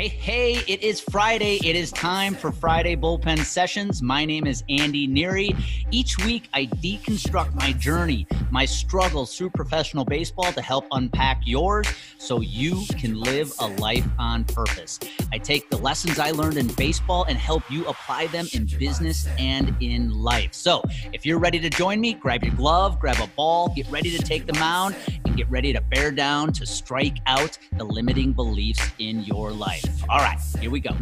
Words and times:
Hey, 0.00 0.08
hey, 0.08 0.52
it 0.66 0.82
is 0.82 0.98
Friday. 0.98 1.60
It 1.62 1.76
is 1.76 1.92
time 1.92 2.34
for 2.34 2.52
Friday 2.52 2.96
Bullpen 2.96 3.44
Sessions. 3.44 4.00
My 4.00 4.24
name 4.24 4.46
is 4.46 4.64
Andy 4.70 5.06
Neary. 5.06 5.54
Each 5.90 6.16
week, 6.24 6.48
I 6.54 6.64
deconstruct 6.64 7.54
my 7.54 7.72
journey, 7.72 8.26
my 8.50 8.64
struggles 8.64 9.36
through 9.36 9.50
professional 9.50 10.06
baseball 10.06 10.54
to 10.54 10.62
help 10.62 10.86
unpack 10.92 11.42
yours 11.44 11.86
so 12.16 12.40
you 12.40 12.82
can 12.98 13.20
live 13.20 13.52
a 13.58 13.66
life 13.66 14.06
on 14.18 14.44
purpose. 14.44 14.98
I 15.32 15.36
take 15.36 15.68
the 15.68 15.76
lessons 15.76 16.18
I 16.18 16.30
learned 16.30 16.56
in 16.56 16.68
baseball 16.68 17.24
and 17.24 17.36
help 17.36 17.70
you 17.70 17.84
apply 17.86 18.28
them 18.28 18.46
in 18.54 18.64
business 18.78 19.28
and 19.38 19.76
in 19.80 20.14
life. 20.22 20.54
So 20.54 20.82
if 21.12 21.26
you're 21.26 21.38
ready 21.38 21.60
to 21.60 21.68
join 21.68 22.00
me, 22.00 22.14
grab 22.14 22.42
your 22.42 22.54
glove, 22.54 22.98
grab 22.98 23.18
a 23.20 23.26
ball, 23.36 23.68
get 23.76 23.86
ready 23.90 24.16
to 24.16 24.22
take 24.22 24.46
the 24.46 24.54
mound, 24.54 24.96
get 25.40 25.50
ready 25.50 25.72
to 25.72 25.80
bear 25.80 26.10
down 26.10 26.52
to 26.52 26.66
strike 26.66 27.16
out 27.24 27.56
the 27.78 27.84
limiting 27.84 28.30
beliefs 28.30 28.86
in 28.98 29.20
your 29.20 29.50
life. 29.50 29.86
All 30.06 30.18
right, 30.18 30.38
here 30.60 30.70
we 30.70 30.80
go. 30.80 30.94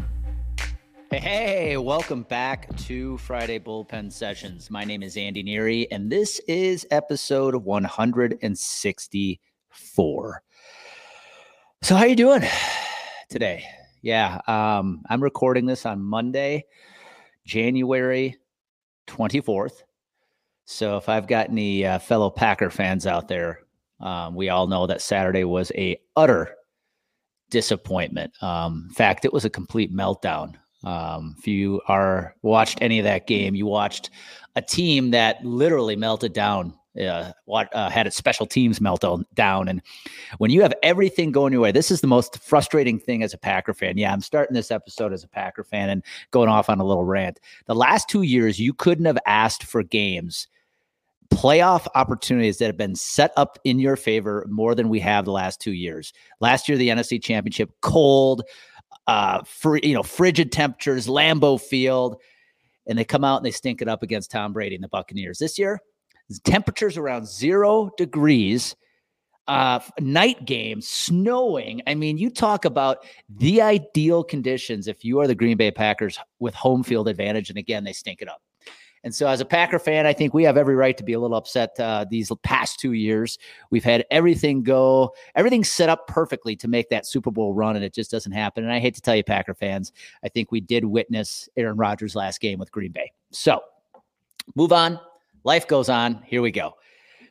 Hey, 1.10 1.76
welcome 1.76 2.22
back 2.22 2.72
to 2.84 3.18
Friday 3.18 3.58
Bullpen 3.58 4.12
Sessions. 4.12 4.70
My 4.70 4.84
name 4.84 5.02
is 5.02 5.16
Andy 5.16 5.42
Neary, 5.42 5.88
and 5.90 6.08
this 6.08 6.40
is 6.46 6.86
episode 6.92 7.56
164. 7.56 10.42
So, 11.82 11.96
how 11.96 12.04
you 12.04 12.14
doing 12.14 12.44
today? 13.28 13.64
Yeah, 14.02 14.40
um, 14.46 15.02
I'm 15.10 15.20
recording 15.20 15.66
this 15.66 15.84
on 15.84 16.00
Monday, 16.00 16.64
January 17.44 18.36
24th. 19.08 19.82
So, 20.64 20.96
if 20.96 21.08
I've 21.08 21.26
got 21.26 21.48
any 21.48 21.84
uh, 21.84 21.98
fellow 21.98 22.30
Packer 22.30 22.70
fans 22.70 23.04
out 23.04 23.26
there, 23.26 23.64
um, 24.00 24.34
we 24.34 24.48
all 24.48 24.66
know 24.66 24.86
that 24.86 25.02
Saturday 25.02 25.44
was 25.44 25.72
a 25.74 25.98
utter 26.16 26.54
disappointment. 27.50 28.32
Um, 28.42 28.86
in 28.88 28.94
fact, 28.94 29.24
it 29.24 29.32
was 29.32 29.44
a 29.44 29.50
complete 29.50 29.92
meltdown. 29.94 30.54
Um, 30.84 31.34
if 31.38 31.46
you 31.46 31.80
are 31.88 32.34
watched 32.42 32.78
any 32.80 32.98
of 32.98 33.04
that 33.04 33.26
game, 33.26 33.54
you 33.54 33.66
watched 33.66 34.10
a 34.54 34.62
team 34.62 35.10
that 35.10 35.44
literally 35.44 35.96
melted 35.96 36.32
down. 36.32 36.74
Uh, 36.98 37.30
uh, 37.48 37.88
had 37.88 38.08
its 38.08 38.16
special 38.16 38.44
teams 38.44 38.80
melt 38.80 39.04
down, 39.34 39.68
and 39.68 39.80
when 40.38 40.50
you 40.50 40.62
have 40.62 40.74
everything 40.82 41.30
going 41.30 41.52
your 41.52 41.62
way, 41.62 41.70
this 41.70 41.92
is 41.92 42.00
the 42.00 42.08
most 42.08 42.40
frustrating 42.42 42.98
thing 42.98 43.22
as 43.22 43.32
a 43.32 43.38
Packer 43.38 43.72
fan. 43.72 43.96
Yeah, 43.96 44.12
I'm 44.12 44.20
starting 44.20 44.54
this 44.54 44.72
episode 44.72 45.12
as 45.12 45.22
a 45.22 45.28
Packer 45.28 45.62
fan 45.62 45.90
and 45.90 46.02
going 46.32 46.48
off 46.48 46.68
on 46.68 46.80
a 46.80 46.84
little 46.84 47.04
rant. 47.04 47.38
The 47.66 47.74
last 47.74 48.08
two 48.08 48.22
years, 48.22 48.58
you 48.58 48.72
couldn't 48.72 49.04
have 49.04 49.18
asked 49.26 49.62
for 49.62 49.84
games 49.84 50.48
playoff 51.30 51.86
opportunities 51.94 52.58
that 52.58 52.66
have 52.66 52.76
been 52.76 52.94
set 52.94 53.32
up 53.36 53.58
in 53.64 53.78
your 53.78 53.96
favor 53.96 54.46
more 54.48 54.74
than 54.74 54.88
we 54.88 55.00
have 55.00 55.24
the 55.24 55.32
last 55.32 55.60
two 55.60 55.72
years. 55.72 56.12
Last 56.40 56.68
year, 56.68 56.78
the 56.78 56.88
NFC 56.88 57.22
Championship, 57.22 57.70
cold, 57.80 58.42
uh, 59.06 59.42
free, 59.44 59.80
you 59.82 59.94
know, 59.94 60.02
frigid 60.02 60.52
temperatures, 60.52 61.06
Lambeau 61.06 61.60
Field, 61.60 62.16
and 62.86 62.98
they 62.98 63.04
come 63.04 63.24
out 63.24 63.36
and 63.36 63.46
they 63.46 63.50
stink 63.50 63.82
it 63.82 63.88
up 63.88 64.02
against 64.02 64.30
Tom 64.30 64.52
Brady 64.52 64.74
and 64.74 64.84
the 64.84 64.88
Buccaneers. 64.88 65.38
This 65.38 65.58
year, 65.58 65.80
temperatures 66.44 66.96
around 66.96 67.26
zero 67.26 67.90
degrees. 67.96 68.74
Uh, 69.46 69.80
night 69.98 70.44
game, 70.44 70.78
snowing. 70.82 71.80
I 71.86 71.94
mean, 71.94 72.18
you 72.18 72.28
talk 72.28 72.66
about 72.66 72.98
the 73.30 73.62
ideal 73.62 74.22
conditions 74.22 74.88
if 74.88 75.06
you 75.06 75.20
are 75.20 75.26
the 75.26 75.34
Green 75.34 75.56
Bay 75.56 75.70
Packers 75.70 76.18
with 76.38 76.52
home 76.52 76.82
field 76.82 77.08
advantage. 77.08 77.48
And 77.48 77.58
again, 77.58 77.82
they 77.82 77.94
stink 77.94 78.20
it 78.20 78.28
up. 78.28 78.42
And 79.04 79.14
so, 79.14 79.28
as 79.28 79.40
a 79.40 79.44
Packer 79.44 79.78
fan, 79.78 80.06
I 80.06 80.12
think 80.12 80.34
we 80.34 80.44
have 80.44 80.56
every 80.56 80.74
right 80.74 80.96
to 80.96 81.04
be 81.04 81.12
a 81.12 81.20
little 81.20 81.36
upset 81.36 81.78
uh, 81.78 82.04
these 82.08 82.30
past 82.42 82.80
two 82.80 82.92
years. 82.92 83.38
We've 83.70 83.84
had 83.84 84.04
everything 84.10 84.62
go, 84.62 85.14
everything 85.34 85.64
set 85.64 85.88
up 85.88 86.06
perfectly 86.06 86.56
to 86.56 86.68
make 86.68 86.88
that 86.90 87.06
Super 87.06 87.30
Bowl 87.30 87.54
run, 87.54 87.76
and 87.76 87.84
it 87.84 87.94
just 87.94 88.10
doesn't 88.10 88.32
happen. 88.32 88.64
And 88.64 88.72
I 88.72 88.78
hate 88.78 88.94
to 88.94 89.00
tell 89.00 89.16
you, 89.16 89.24
Packer 89.24 89.54
fans, 89.54 89.92
I 90.22 90.28
think 90.28 90.50
we 90.50 90.60
did 90.60 90.84
witness 90.84 91.48
Aaron 91.56 91.76
Rodgers' 91.76 92.14
last 92.14 92.40
game 92.40 92.58
with 92.58 92.72
Green 92.72 92.92
Bay. 92.92 93.12
So, 93.30 93.60
move 94.54 94.72
on. 94.72 94.98
Life 95.44 95.66
goes 95.68 95.88
on. 95.88 96.22
Here 96.26 96.42
we 96.42 96.50
go. 96.50 96.74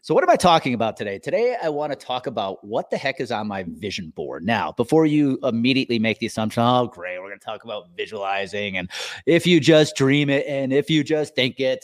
So, 0.07 0.13
what 0.13 0.23
am 0.23 0.29
I 0.29 0.37
talking 0.37 0.73
about 0.73 0.95
today? 0.95 1.19
Today, 1.19 1.57
I 1.61 1.67
want 1.67 1.91
to 1.91 1.97
talk 1.97 2.27
about 2.27 2.63
what 2.63 2.89
the 2.89 2.95
heck 2.95 3.19
is 3.19 3.29
on 3.29 3.45
my 3.45 3.65
vision 3.67 4.13
board. 4.15 4.45
Now, 4.45 4.71
before 4.71 5.05
you 5.05 5.37
immediately 5.43 5.99
make 5.99 6.19
the 6.19 6.27
assumption, 6.27 6.63
oh, 6.63 6.87
great, 6.87 7.19
we're 7.19 7.27
going 7.27 7.37
to 7.37 7.45
talk 7.45 7.65
about 7.65 7.89
visualizing 7.97 8.77
and 8.77 8.89
if 9.25 9.45
you 9.45 9.59
just 9.59 9.97
dream 9.97 10.29
it 10.29 10.47
and 10.47 10.71
if 10.71 10.89
you 10.89 11.03
just 11.03 11.35
think 11.35 11.59
it, 11.59 11.83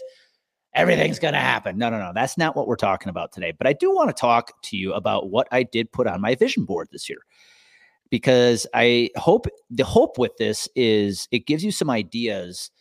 everything's 0.74 1.20
going 1.20 1.34
to 1.34 1.40
happen. 1.42 1.78
No, 1.78 1.90
no, 1.90 1.98
no. 1.98 2.14
That's 2.16 2.38
not 2.38 2.56
what 2.56 2.66
we're 2.66 2.78
talking 2.78 3.10
about 3.10 3.34
today. 3.34 3.52
But 3.52 3.68
I 3.68 3.74
do 3.74 3.94
want 3.94 4.08
to 4.08 4.14
talk 4.14 4.54
to 4.62 4.78
you 4.78 4.94
about 4.94 5.30
what 5.30 5.50
I 5.52 5.64
did 5.64 5.92
put 5.92 6.08
on 6.08 6.22
my 6.22 6.34
vision 6.36 6.64
board 6.64 6.88
this 6.94 7.10
year 7.10 7.26
because 8.10 8.66
I 8.74 9.10
hope 9.18 9.48
the 9.70 9.84
hope 9.84 10.18
with 10.18 10.38
this 10.38 10.70
is 10.78 11.28
it 11.32 11.46
gives 11.46 11.62
you 11.62 11.74
some 11.74 11.90
ideas 11.90 12.72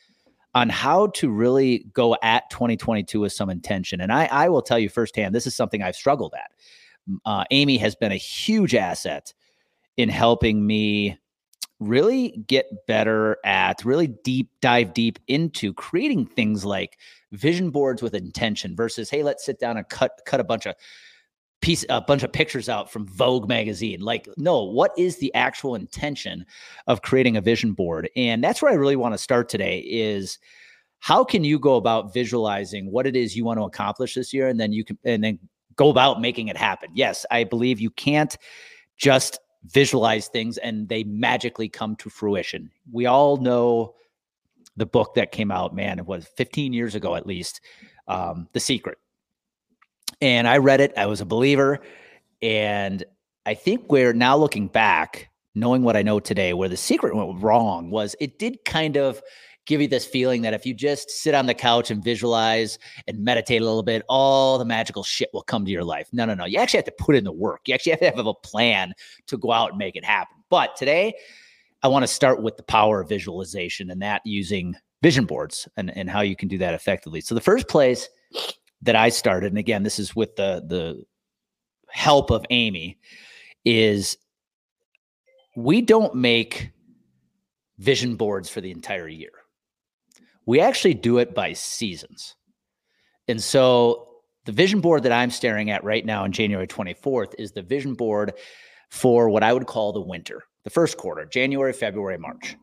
on 0.55 0.69
how 0.69 1.07
to 1.09 1.31
really 1.31 1.87
go 1.93 2.17
at 2.23 2.49
2022 2.51 3.21
with 3.21 3.33
some 3.33 3.49
intention. 3.49 4.01
And 4.01 4.13
I, 4.13 4.27
I 4.27 4.49
will 4.49 4.63
tell 4.63 4.79
you 4.79 4.89
firsthand, 4.89 5.35
this 5.35 5.47
is 5.47 5.55
something 5.55 5.83
I've 5.83 5.97
struggled 5.97 6.35
at. 6.35 6.51
Uh, 7.25 7.45
Amy 7.51 7.79
has 7.79 7.95
been 7.95 8.13
a 8.13 8.17
huge 8.17 8.75
asset 8.75 9.33
in 9.97 10.09
helping 10.09 10.67
me 10.67 11.19
really 11.81 12.31
get 12.47 12.87
better 12.87 13.39
at 13.45 13.85
really 13.85 14.07
deep 14.07 14.49
dive 14.61 14.95
deep 14.95 15.19
into 15.27 15.75
creating 15.75 16.25
things 16.25 16.65
like 16.65 16.97
vision 17.33 17.71
boards 17.71 18.01
with 18.01 18.15
intention 18.15 18.77
versus 18.77 19.11
hey 19.11 19.25
let's 19.25 19.45
sit 19.45 19.59
down 19.59 19.77
and 19.77 19.89
cut 19.89 20.21
cut 20.25 20.39
a 20.39 20.45
bunch 20.45 20.65
of 20.65 20.77
piece 21.63 21.85
a 21.89 22.01
bunch 22.01 22.23
of 22.23 22.33
pictures 22.33 22.69
out 22.69 22.93
from 22.93 23.07
Vogue 23.07 23.49
magazine. 23.49 24.01
Like, 24.01 24.29
no, 24.37 24.63
what 24.63 24.93
is 24.99 25.17
the 25.17 25.33
actual 25.35 25.75
intention 25.75 26.45
of 26.89 27.03
creating 27.03 27.37
a 27.37 27.41
vision 27.41 27.73
board? 27.73 28.11
And 28.17 28.45
that's 28.45 28.61
where 28.61 28.71
I 28.71 28.75
really 28.75 28.97
want 28.97 29.15
to 29.15 29.19
start 29.19 29.49
today 29.49 29.79
is 29.79 30.39
how 30.99 31.25
can 31.25 31.45
you 31.45 31.59
go 31.59 31.77
about 31.77 32.13
visualizing 32.13 32.91
what 32.91 33.07
it 33.07 33.17
is 33.17 33.37
you 33.37 33.45
want 33.45 33.59
to 33.59 33.65
accomplish 33.65 34.15
this 34.15 34.35
year 34.35 34.49
and 34.49 34.61
then 34.61 34.73
you 34.73 34.85
can 34.85 34.99
and 35.05 35.25
then 35.25 35.39
go 35.77 35.89
about 35.89 36.21
making 36.21 36.49
it 36.49 36.57
happen. 36.57 36.91
Yes, 36.95 37.25
I 37.31 37.45
believe 37.45 37.81
you 37.81 37.91
can't 37.91 38.37
just 38.97 39.39
visualize 39.67 40.29
things 40.29 40.59
and 40.59 40.89
they 40.89 41.05
magically 41.05 41.69
come 41.69 41.97
to 41.97 42.11
fruition. 42.11 42.71
We 42.91 43.07
all 43.07 43.37
know 43.37 43.95
the 44.77 44.87
book 44.87 45.15
that 45.15 45.33
came 45.33 45.51
out, 45.51 45.75
man, 45.75 45.99
it 45.99 46.07
was 46.07 46.27
15 46.37 46.73
years 46.73 46.95
ago 46.95 47.15
at 47.15 47.27
least, 47.27 47.61
um, 48.09 48.49
The 48.53 48.61
Secret 48.61 48.99
and 50.23 50.47
I 50.47 50.59
read 50.59 50.81
it. 50.81 50.95
I 50.97 51.07
was 51.07 51.21
a 51.21 51.27
believer. 51.27 51.81
And 52.41 53.05
I 53.45 53.55
think 53.55 53.91
we're 53.91 54.13
now 54.13 54.37
looking 54.37 54.69
back, 54.69 55.29
knowing 55.55 55.83
what 55.83 55.97
I 55.97 56.03
know 56.03 56.21
today, 56.21 56.55
where 56.55 56.69
the 56.69 56.77
secret 56.77 57.15
went 57.15 57.43
wrong 57.43 57.91
was 57.91 58.15
it 58.21 58.39
did 58.39 58.65
kind 58.65 58.97
of 58.97 59.21
give 59.67 59.81
you 59.81 59.89
this 59.89 60.07
feeling 60.07 60.43
that 60.43 60.55
if 60.55 60.65
you 60.65 60.75
just 60.75 61.11
sit 61.11 61.35
on 61.35 61.47
the 61.47 61.55
couch 61.55 61.91
and 61.91 62.03
visualize 62.03 62.79
and 63.07 63.19
meditate 63.19 63.63
a 63.63 63.65
little 63.65 63.83
bit, 63.83 64.03
all 64.09 64.59
the 64.59 64.65
magical 64.65 65.03
shit 65.03 65.29
will 65.33 65.43
come 65.43 65.65
to 65.65 65.71
your 65.71 65.85
life. 65.85 66.09
No, 66.13 66.25
no, 66.25 66.35
no. 66.35 66.45
You 66.45 66.59
actually 66.59 66.79
have 66.79 66.87
to 66.87 66.95
put 66.99 67.17
in 67.17 67.25
the 67.25 67.33
work. 67.33 67.63
You 67.67 67.75
actually 67.75 67.93
have 67.93 68.01
to 68.01 68.11
have 68.11 68.27
a 68.27 68.35
plan 68.35 68.95
to 69.27 69.37
go 69.37 69.53
out 69.53 69.71
and 69.71 69.79
make 69.79 69.97
it 69.97 70.05
happen. 70.05 70.37
But 70.49 70.77
today, 70.77 71.15
I 71.83 71.89
want 71.89 72.05
to 72.05 72.09
start 72.09 72.43
with 72.43 72.57
the 72.57 72.63
power 72.63 73.01
of 73.01 73.09
visualization 73.09 73.91
and 73.91 74.03
that 74.03 74.23
using 74.25 74.77
vision 75.03 75.25
boards 75.25 75.69
and, 75.77 75.97
and 75.97 76.09
how 76.09 76.21
you 76.21 76.37
can 76.37 76.49
do 76.49 76.59
that 76.59 76.75
effectively. 76.75 77.21
So, 77.21 77.35
the 77.35 77.41
first 77.41 77.69
place 77.69 78.09
that 78.83 78.97
I 78.97 79.09
started, 79.09 79.53
and 79.53 79.59
again, 79.59 79.83
this 79.83 79.99
is 79.99 80.15
with 80.15 80.37
the 80.37 80.63
the 80.67 81.05
help 81.89 82.31
of 82.31 82.45
Amy, 82.51 82.99
is 83.65 84.17
we 85.57 85.81
don't 85.81 86.15
make 86.15 86.71
vision 87.79 88.17
boards 88.17 88.49
for 88.49 88.61
the 88.61 88.71
entire 88.71 89.09
year. 89.09 89.33
We 90.47 90.61
actually 90.61 90.95
do 90.95 91.19
it 91.19 91.35
by 91.35 91.53
seasons. 91.53 92.35
And 93.29 93.43
so 93.43 94.09
the 94.45 94.53
vision 94.53 94.81
board 94.81 95.05
that 95.05 95.13
I'm 95.13 95.31
staring 95.31 95.71
at 95.71 95.85
right 95.85 96.05
now 96.05 96.25
on 96.25 96.33
January 96.33 96.67
24th 96.67 97.35
is 97.39 97.53
the 97.53 97.63
vision 97.63 97.95
board 97.95 98.35
for 98.91 99.29
what 99.29 99.43
I 99.43 99.53
would 99.53 99.67
call 99.67 99.93
the 99.93 100.01
winter, 100.01 100.43
the 100.65 100.71
first 100.71 100.97
quarter, 100.97 101.25
January, 101.25 101.73
February, 101.73 102.19
March. 102.19 102.57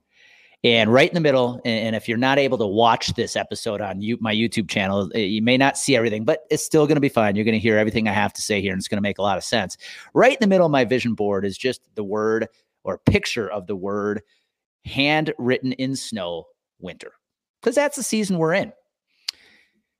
And 0.61 0.91
right 0.91 1.07
in 1.07 1.13
the 1.13 1.21
middle, 1.21 1.61
and 1.63 1.95
if 1.95 2.09
you're 2.09 2.17
not 2.17 2.38
able 2.38 2.57
to 2.57 2.67
watch 2.67 3.13
this 3.13 3.38
episode 3.38 3.79
on 3.79 4.01
you, 4.01 4.17
my 4.19 4.35
YouTube 4.35 4.67
channel, 4.67 5.09
eh, 5.15 5.19
you 5.19 5.41
may 5.41 5.56
not 5.56 5.77
see 5.77 5.95
everything, 5.95 6.25
but 6.25 6.44
it's 6.51 6.65
still 6.65 6.85
going 6.85 6.97
to 6.97 7.01
be 7.01 7.07
fine. 7.07 7.38
You're 7.38 7.45
going 7.45 7.53
to 7.53 7.59
hear 7.59 7.77
everything 7.77 8.09
I 8.09 8.11
have 8.11 8.33
to 8.33 8.41
say 8.41 8.59
here, 8.59 8.73
and 8.73 8.79
it's 8.79 8.89
going 8.89 8.97
to 8.97 9.01
make 9.01 9.19
a 9.19 9.21
lot 9.21 9.38
of 9.38 9.44
sense. 9.45 9.77
Right 10.13 10.33
in 10.33 10.38
the 10.41 10.47
middle 10.47 10.65
of 10.65 10.71
my 10.71 10.83
vision 10.83 11.13
board 11.13 11.45
is 11.45 11.57
just 11.57 11.81
the 11.95 12.03
word 12.03 12.47
or 12.83 12.97
picture 12.97 13.50
of 13.50 13.67
the 13.67 13.75
word 13.75 14.21
handwritten 14.83 15.71
in 15.73 15.95
snow 15.95 16.47
winter, 16.79 17.13
because 17.62 17.75
that's 17.75 17.95
the 17.95 18.03
season 18.03 18.38
we're 18.38 18.53
in. 18.53 18.73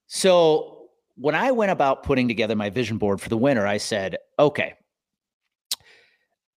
So 0.08 0.88
when 1.14 1.34
I 1.34 1.52
went 1.52 1.70
about 1.70 2.02
putting 2.02 2.28
together 2.28 2.54
my 2.54 2.68
vision 2.68 2.98
board 2.98 3.22
for 3.22 3.30
the 3.30 3.36
winter, 3.38 3.66
I 3.66 3.78
said, 3.78 4.18
okay, 4.38 4.74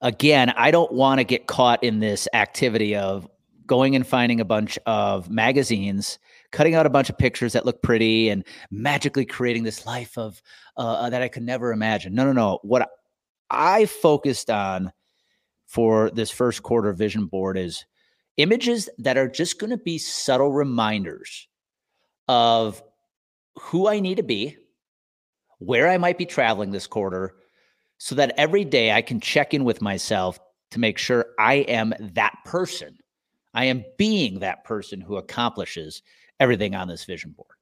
again, 0.02 0.50
I 0.50 0.72
don't 0.72 0.92
want 0.92 1.20
to 1.20 1.24
get 1.24 1.48
caught 1.48 1.86
in 1.86 2.00
this 2.00 2.28
activity 2.34 2.98
of, 2.98 3.30
going 3.68 3.96
and 3.96 4.06
finding 4.06 4.40
a 4.40 4.46
bunch 4.46 4.78
of 4.86 5.30
magazines, 5.30 6.20
cutting 6.52 6.76
out 6.76 6.86
a 6.86 6.90
bunch 6.90 7.10
of 7.10 7.18
pictures 7.18 7.54
that 7.54 7.66
look 7.66 7.82
pretty, 7.82 8.30
and 8.30 8.46
magically 8.72 9.26
creating 9.26 9.64
this 9.64 9.86
life 9.86 10.18
of 10.18 10.42
uh, 10.78 10.82
uh, 10.82 11.10
that 11.10 11.22
I 11.22 11.28
could 11.28 11.44
never 11.44 11.72
imagine. 11.72 12.14
No, 12.14 12.26
no, 12.26 12.34
no. 12.34 12.60
What 12.64 12.90
I 13.50 13.86
focused 13.86 14.50
on 14.50 14.92
for 15.68 16.10
this 16.12 16.32
first 16.32 16.64
quarter 16.64 16.94
vision 16.94 17.26
board 17.26 17.58
is 17.58 17.86
images 18.38 18.90
that 18.98 19.18
are 19.18 19.28
just 19.28 19.60
going 19.60 19.70
to 19.70 19.78
be 19.78 19.98
subtle 19.98 20.52
reminders 20.52 21.48
of 22.28 22.82
who 23.60 23.88
I 23.88 24.00
need 24.00 24.18
to 24.18 24.24
be, 24.24 24.58
where 25.60 25.88
I 25.88 25.98
might 25.98 26.18
be 26.18 26.26
traveling 26.26 26.72
this 26.72 26.88
quarter, 26.88 27.36
so 27.98 28.16
that 28.16 28.34
every 28.38 28.66
day 28.66 28.92
I 28.92 29.02
can 29.02 29.20
check 29.20 29.54
in 29.54 29.64
with 29.64 29.82
myself 29.82 30.40
to 30.72 30.80
make 30.80 30.98
sure 30.98 31.28
I 31.40 31.56
am 31.56 31.94
that 32.00 32.34
person. 32.46 32.98
I 33.54 33.66
am 33.66 33.86
being 33.98 34.40
that 34.40 34.64
person 34.64 35.02
who 35.02 35.18
accomplishes 35.18 36.02
everything 36.40 36.76
on 36.76 36.88
this 36.88 37.06
vision 37.06 37.32
board. 37.32 37.56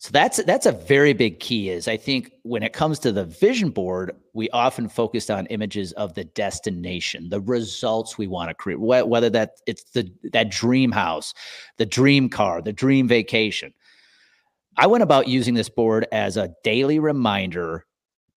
So 0.00 0.10
that's 0.12 0.42
that's 0.44 0.66
a 0.66 0.72
very 0.72 1.12
big 1.12 1.40
key 1.40 1.70
is 1.70 1.88
I 1.88 1.96
think 1.96 2.30
when 2.42 2.62
it 2.62 2.72
comes 2.72 3.00
to 3.00 3.10
the 3.10 3.24
vision 3.24 3.70
board, 3.70 4.12
we 4.32 4.48
often 4.50 4.88
focused 4.88 5.28
on 5.28 5.46
images 5.46 5.90
of 5.92 6.14
the 6.14 6.22
destination, 6.22 7.30
the 7.30 7.40
results 7.40 8.16
we 8.16 8.28
want 8.28 8.48
to 8.48 8.54
create, 8.54 8.78
whether 8.78 9.28
that 9.30 9.54
it's 9.66 9.82
the 9.90 10.08
that 10.32 10.52
dream 10.52 10.92
house, 10.92 11.34
the 11.78 11.86
dream 11.86 12.28
car, 12.28 12.62
the 12.62 12.72
dream 12.72 13.08
vacation. 13.08 13.74
I 14.76 14.86
went 14.86 15.02
about 15.02 15.26
using 15.26 15.54
this 15.54 15.68
board 15.68 16.06
as 16.12 16.36
a 16.36 16.54
daily 16.62 17.00
reminder 17.00 17.84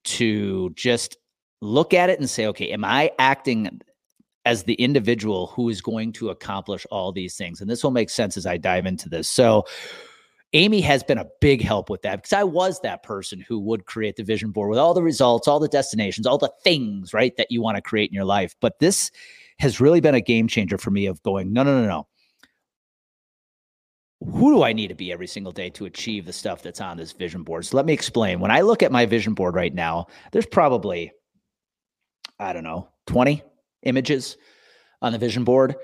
to 0.04 0.72
just 0.72 1.18
look 1.62 1.94
at 1.94 2.10
it 2.10 2.20
and 2.20 2.28
say, 2.28 2.48
okay, 2.48 2.72
am 2.72 2.84
I 2.84 3.12
acting 3.20 3.82
as 4.46 4.64
the 4.64 4.74
individual 4.76 5.48
who 5.48 5.70
is 5.70 5.82
going 5.82 6.12
to 6.14 6.30
accomplish 6.30 6.86
all 6.92 7.12
these 7.12 7.36
things? 7.36 7.62
And 7.62 7.70
this 7.70 7.84
will 7.84 7.92
make 7.92 8.10
sense 8.10 8.38
as 8.38 8.46
I 8.46 8.58
dive 8.58 8.86
into 8.86 9.10
this. 9.10 9.28
So 9.28 9.66
Amy 10.54 10.82
has 10.82 11.04
been 11.04 11.18
a 11.18 11.28
big 11.40 11.62
help 11.62 11.90
with 11.90 12.02
that 12.02 12.18
because 12.18 12.34
I 12.34 12.44
was 12.44 12.80
that 12.82 13.04
person 13.04 13.40
who 13.40 13.60
would 13.60 13.86
create 13.86 14.18
the 14.18 14.24
vision 14.24 14.52
board 14.52 14.70
with 14.70 14.80
all 14.80 14.94
the 14.94 15.04
results, 15.04 15.48
all 15.48 15.60
the 15.60 15.68
destinations, 15.68 16.28
all 16.28 16.38
the 16.38 16.52
things, 16.64 17.14
right, 17.14 17.36
that 17.38 17.52
you 17.52 17.62
want 17.62 17.78
to 17.78 17.82
create 17.82 18.10
in 18.10 18.16
your 18.16 18.26
life. 18.26 18.56
But 18.60 18.80
this 18.80 19.12
has 19.60 19.80
really 19.80 20.02
been 20.02 20.16
a 20.16 20.22
game 20.22 20.48
changer 20.48 20.78
for 20.78 20.92
me 20.92 21.06
of 21.06 21.24
going, 21.24 21.54
no, 21.54 21.64
no, 21.64 21.82
no, 21.82 21.88
no. 21.88 22.08
Who 24.24 24.54
do 24.54 24.64
I 24.64 24.74
need 24.74 24.90
to 24.90 24.96
be 24.96 25.12
every 25.12 25.26
single 25.26 25.52
day 25.52 25.70
to 25.72 25.86
achieve 25.86 26.26
the 26.26 26.34
stuff 26.34 26.62
that's 26.62 26.82
on 26.82 26.98
this 26.98 27.12
vision 27.12 27.44
board? 27.44 27.66
So 27.66 27.78
let 27.78 27.86
me 27.86 27.94
explain. 27.94 28.40
When 28.40 28.52
I 28.52 28.62
look 28.62 28.84
at 28.84 28.92
my 28.92 29.06
vision 29.06 29.34
board 29.34 29.56
right 29.56 29.74
now, 29.74 30.08
there's 30.32 30.46
probably, 30.46 31.12
I 32.40 32.54
don't 32.54 32.64
know, 32.64 32.90
20 33.08 33.42
images 33.84 34.38
on 35.02 35.12
the 35.12 35.18
vision 35.18 35.44
board. 35.44 35.76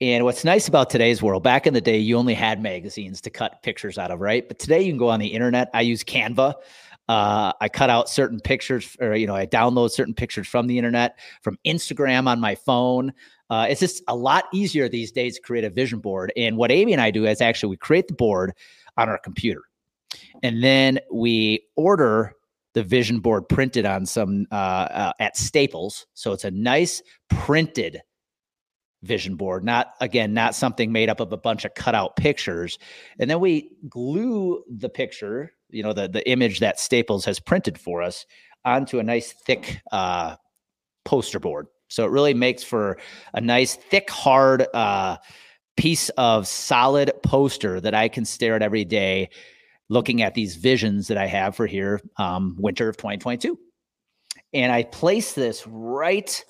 And 0.00 0.24
what's 0.24 0.44
nice 0.44 0.66
about 0.66 0.88
today's 0.88 1.22
world, 1.22 1.42
back 1.42 1.66
in 1.66 1.74
the 1.74 1.80
day, 1.80 1.98
you 1.98 2.16
only 2.16 2.32
had 2.32 2.62
magazines 2.62 3.20
to 3.20 3.30
cut 3.30 3.62
pictures 3.62 3.98
out 3.98 4.10
of, 4.10 4.20
right? 4.20 4.48
But 4.48 4.58
today 4.58 4.80
you 4.80 4.90
can 4.90 4.98
go 4.98 5.10
on 5.10 5.20
the 5.20 5.26
internet. 5.26 5.68
I 5.74 5.82
use 5.82 6.02
Canva. 6.02 6.54
Uh, 7.06 7.52
I 7.60 7.68
cut 7.68 7.90
out 7.90 8.08
certain 8.08 8.40
pictures, 8.40 8.96
or 9.00 9.14
you 9.14 9.26
know, 9.26 9.34
I 9.34 9.44
download 9.44 9.90
certain 9.90 10.14
pictures 10.14 10.46
from 10.46 10.68
the 10.68 10.78
internet, 10.78 11.18
from 11.42 11.58
Instagram 11.66 12.28
on 12.28 12.40
my 12.40 12.54
phone. 12.54 13.12
Uh, 13.50 13.66
it's 13.68 13.80
just 13.80 14.02
a 14.06 14.14
lot 14.14 14.44
easier 14.54 14.88
these 14.88 15.10
days 15.10 15.34
to 15.34 15.42
create 15.42 15.64
a 15.64 15.70
vision 15.70 15.98
board. 15.98 16.32
And 16.36 16.56
what 16.56 16.70
Amy 16.70 16.92
and 16.92 17.02
I 17.02 17.10
do 17.10 17.26
is 17.26 17.40
actually 17.40 17.70
we 17.70 17.78
create 17.78 18.06
the 18.06 18.14
board 18.14 18.52
on 18.96 19.08
our 19.08 19.18
computer, 19.18 19.62
and 20.42 20.62
then 20.62 21.00
we 21.12 21.66
order 21.76 22.32
the 22.74 22.82
vision 22.82 23.20
board 23.20 23.48
printed 23.48 23.84
on 23.84 24.06
some 24.06 24.46
uh, 24.50 24.54
uh 24.54 25.12
at 25.18 25.36
Staples. 25.36 26.06
So 26.14 26.32
it's 26.32 26.44
a 26.44 26.50
nice 26.50 27.02
printed 27.28 28.00
vision 29.02 29.36
board, 29.36 29.64
not 29.64 29.94
again, 30.00 30.34
not 30.34 30.54
something 30.54 30.92
made 30.92 31.08
up 31.08 31.20
of 31.20 31.32
a 31.32 31.36
bunch 31.36 31.64
of 31.64 31.74
cutout 31.74 32.16
pictures. 32.16 32.78
And 33.18 33.30
then 33.30 33.40
we 33.40 33.70
glue 33.88 34.62
the 34.68 34.88
picture, 34.88 35.52
you 35.70 35.82
know, 35.82 35.92
the 35.92 36.08
the 36.08 36.28
image 36.28 36.60
that 36.60 36.80
Staples 36.80 37.24
has 37.24 37.40
printed 37.40 37.78
for 37.78 38.02
us 38.02 38.26
onto 38.64 38.98
a 38.98 39.02
nice 39.02 39.32
thick 39.32 39.80
uh, 39.90 40.36
poster 41.04 41.40
board. 41.40 41.66
So 41.88 42.04
it 42.04 42.10
really 42.10 42.34
makes 42.34 42.62
for 42.62 42.98
a 43.34 43.40
nice 43.40 43.74
thick, 43.74 44.10
hard 44.10 44.66
uh, 44.74 45.16
piece 45.76 46.08
of 46.10 46.46
solid 46.46 47.10
poster 47.22 47.80
that 47.80 47.94
I 47.94 48.08
can 48.08 48.24
stare 48.24 48.54
at 48.54 48.62
every 48.62 48.84
day, 48.84 49.30
looking 49.90 50.22
at 50.22 50.34
these 50.34 50.56
visions 50.56 51.08
that 51.08 51.18
I 51.18 51.26
have 51.26 51.54
for 51.54 51.66
here, 51.66 52.00
um, 52.16 52.56
winter 52.58 52.88
of 52.88 52.96
2022. 52.96 53.58
And 54.54 54.72
I 54.72 54.84
place 54.84 55.34
this 55.34 55.66
right 55.66 56.42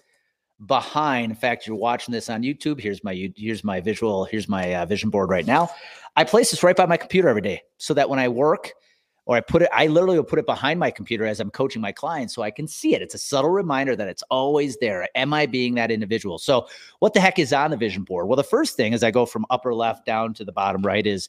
behind. 0.66 1.32
In 1.32 1.36
fact, 1.36 1.66
you're 1.66 1.76
watching 1.76 2.12
this 2.12 2.30
on 2.30 2.42
YouTube. 2.42 2.80
Here's 2.80 3.02
my 3.02 3.32
here's 3.36 3.64
my 3.64 3.80
visual. 3.80 4.24
Here's 4.24 4.48
my 4.48 4.74
uh, 4.76 4.86
vision 4.86 5.10
board 5.10 5.30
right 5.30 5.46
now. 5.46 5.70
I 6.16 6.24
place 6.24 6.50
this 6.50 6.62
right 6.62 6.76
by 6.76 6.86
my 6.86 6.96
computer 6.96 7.28
every 7.28 7.42
day, 7.42 7.62
so 7.78 7.94
that 7.94 8.08
when 8.08 8.18
I 8.18 8.28
work 8.28 8.72
or 9.26 9.36
I 9.36 9.40
put 9.40 9.62
it, 9.62 9.68
I 9.72 9.86
literally 9.86 10.16
will 10.16 10.24
put 10.24 10.38
it 10.38 10.46
behind 10.46 10.80
my 10.80 10.90
computer 10.90 11.24
as 11.24 11.40
I'm 11.40 11.50
coaching 11.50 11.80
my 11.80 11.92
clients, 11.92 12.34
so 12.34 12.42
I 12.42 12.50
can 12.50 12.66
see 12.66 12.94
it. 12.94 13.02
It's 13.02 13.14
a 13.14 13.18
subtle 13.18 13.50
reminder 13.50 13.94
that 13.94 14.08
it's 14.08 14.24
always 14.30 14.76
there. 14.78 15.06
Am 15.14 15.32
I 15.32 15.46
being 15.46 15.74
that 15.74 15.90
individual? 15.90 16.38
So, 16.38 16.66
what 16.98 17.14
the 17.14 17.20
heck 17.20 17.38
is 17.38 17.52
on 17.52 17.70
the 17.70 17.76
vision 17.76 18.02
board? 18.02 18.26
Well, 18.26 18.36
the 18.36 18.44
first 18.44 18.76
thing 18.76 18.94
as 18.94 19.04
I 19.04 19.10
go 19.10 19.26
from 19.26 19.46
upper 19.50 19.74
left 19.74 20.06
down 20.06 20.34
to 20.34 20.44
the 20.44 20.52
bottom 20.52 20.82
right 20.82 21.06
is 21.06 21.28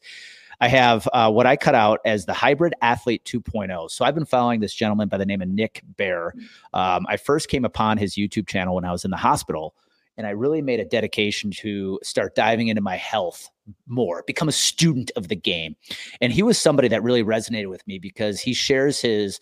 I 0.62 0.68
have 0.68 1.08
uh, 1.12 1.30
what 1.30 1.44
I 1.44 1.56
cut 1.56 1.74
out 1.74 1.98
as 2.04 2.24
the 2.24 2.32
hybrid 2.32 2.72
athlete 2.82 3.24
2.0. 3.24 3.90
So 3.90 4.04
I've 4.04 4.14
been 4.14 4.24
following 4.24 4.60
this 4.60 4.72
gentleman 4.72 5.08
by 5.08 5.18
the 5.18 5.26
name 5.26 5.42
of 5.42 5.48
Nick 5.48 5.82
Bare. 5.96 6.34
Um, 6.72 7.04
I 7.08 7.16
first 7.16 7.48
came 7.48 7.64
upon 7.64 7.98
his 7.98 8.14
YouTube 8.14 8.46
channel 8.46 8.76
when 8.76 8.84
I 8.84 8.92
was 8.92 9.04
in 9.04 9.10
the 9.10 9.16
hospital, 9.16 9.74
and 10.22 10.28
I 10.28 10.30
really 10.30 10.62
made 10.62 10.78
a 10.78 10.84
dedication 10.84 11.50
to 11.50 11.98
start 12.04 12.36
diving 12.36 12.68
into 12.68 12.80
my 12.80 12.94
health 12.94 13.50
more, 13.88 14.22
become 14.24 14.48
a 14.48 14.52
student 14.52 15.10
of 15.16 15.26
the 15.26 15.34
game. 15.34 15.74
And 16.20 16.32
he 16.32 16.44
was 16.44 16.56
somebody 16.58 16.86
that 16.88 17.02
really 17.02 17.24
resonated 17.24 17.68
with 17.68 17.84
me 17.88 17.98
because 17.98 18.40
he 18.40 18.54
shares 18.54 19.00
his 19.00 19.40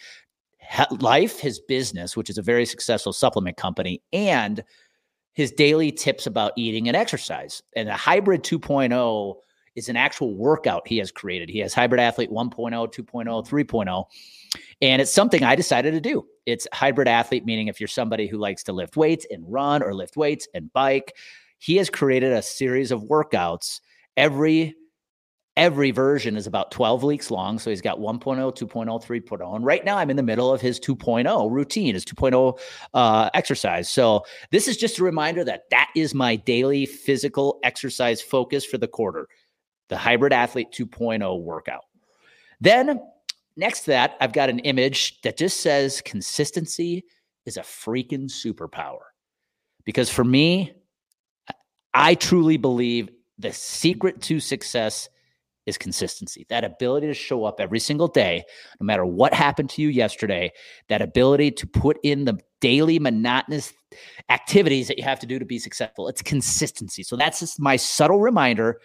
life, 1.01 1.39
his 1.39 1.61
business, 1.61 2.17
which 2.17 2.31
is 2.31 2.39
a 2.39 2.43
very 2.43 2.65
successful 2.65 3.13
supplement 3.13 3.59
company, 3.59 4.01
and 4.15 4.65
his 5.35 5.53
daily 5.53 5.93
tips 5.93 6.27
about 6.27 6.53
eating 6.57 6.89
and 6.89 6.97
exercise. 6.97 7.63
And 7.77 7.87
the 7.87 7.93
hybrid 7.93 8.43
2.0 8.43 9.35
is 9.75 9.91
an 9.91 9.97
actual 9.97 10.35
workout 10.35 10.89
he 10.89 10.97
has 10.97 11.13
created. 11.13 11.51
He 11.51 11.59
has 11.59 11.75
Hybrid 11.75 12.01
Athlete 12.01 12.31
1.0, 12.31 12.73
2.0, 12.73 13.47
3.0. 13.47 14.05
And 14.81 15.03
it's 15.03 15.13
something 15.13 15.45
I 15.45 15.57
decided 15.57 15.93
to 15.93 16.01
do. 16.01 16.27
It's 16.47 16.67
hybrid 16.73 17.09
athlete, 17.09 17.45
meaning 17.45 17.69
if 17.69 17.81
you're 17.81 17.89
somebody 17.89 18.27
who 18.27 18.39
likes 18.39 18.63
to 18.65 18.73
lift 18.73 18.97
weights 18.97 19.27
and 19.31 19.45
run 19.47 19.83
or 19.83 19.95
lift 19.95 20.17
weights 20.17 20.49
and 20.55 20.73
bike, 20.73 21.17
he 21.59 21.77
has 21.77 21.91
created 21.91 22.33
a 22.33 22.43
series 22.43 22.91
of 22.91 23.03
workouts. 23.03 23.81
Every 24.17 24.75
every 25.57 25.91
version 25.91 26.37
is 26.37 26.47
about 26.47 26.71
12 26.71 27.03
weeks 27.03 27.31
long. 27.31 27.59
So 27.59 27.69
he's 27.69 27.83
got 27.83 27.99
1.0, 27.99 28.21
2.0, 28.21 29.05
3.0. 29.05 29.57
And 29.57 29.65
right 29.65 29.85
now 29.85 29.99
I'm 29.99 30.09
in 30.09 30.17
the 30.17 30.23
middle 30.23 30.51
of 30.51 30.61
his 30.61 30.81
2.0 30.81 31.51
routine, 31.51 31.95
his 31.95 32.05
2.0 32.05 32.59
uh, 32.95 33.31
exercise. 33.35 33.91
So 33.91 34.25
this 34.51 34.69
is 34.69 34.77
just 34.79 34.99
a 34.99 35.05
reminder 35.05 35.45
that 35.45 35.65
that 35.71 35.91
is 35.95 36.15
my 36.15 36.37
daily 36.37 36.87
physical 36.87 37.59
exercise 37.63 38.23
focus 38.23 38.65
for 38.65 38.79
the 38.79 38.89
quarter 38.89 39.29
the 39.91 39.99
Hybrid 39.99 40.33
Athlete 40.33 40.69
2.0 40.73 41.43
workout. 41.43 41.85
Then, 42.61 43.01
next 43.57 43.81
to 43.83 43.91
that, 43.93 44.17
I've 44.21 44.33
got 44.33 44.51
an 44.51 44.61
image 44.61 45.21
that 45.23 45.37
just 45.37 45.61
says 45.61 46.03
consistency 46.05 47.05
is 47.47 47.57
a 47.57 47.63
freaking 47.63 48.25
superpower. 48.31 49.01
Because 49.85 50.11
for 50.11 50.25
me, 50.25 50.73
I 51.95 52.15
truly 52.15 52.57
believe 52.57 53.09
the 53.39 53.53
secret 53.53 54.21
to 54.23 54.39
success 54.41 55.09
is 55.67 55.79
consistency. 55.79 56.47
That 56.49 56.65
ability 56.65 57.07
to 57.07 57.15
show 57.15 57.45
up 57.45 57.61
every 57.61 57.81
single 57.81 58.09
day, 58.09 58.45
no 58.81 58.85
matter 58.85 59.05
what 59.05 59.35
happened 59.35 59.71
to 59.71 59.83
you 59.83 59.89
yesterday, 59.89 60.53
that 60.89 61.03
ability 61.03 61.53
to 61.53 61.67
put 61.67 61.99
in 62.03 62.25
the 62.25 62.39
daily 62.61 62.99
monotonous 62.99 63.73
activities 64.29 64.89
that 64.89 64.99
you 64.99 65.05
have 65.05 65.21
to 65.21 65.27
do 65.27 65.39
to 65.39 65.45
be 65.45 65.59
successful. 65.59 66.09
It's 66.09 66.23
consistency. 66.23 67.03
So 67.03 67.17
that's 67.17 67.41
just 67.41 67.61
my 67.61 67.77
subtle 67.77 68.21
reminder 68.21 68.81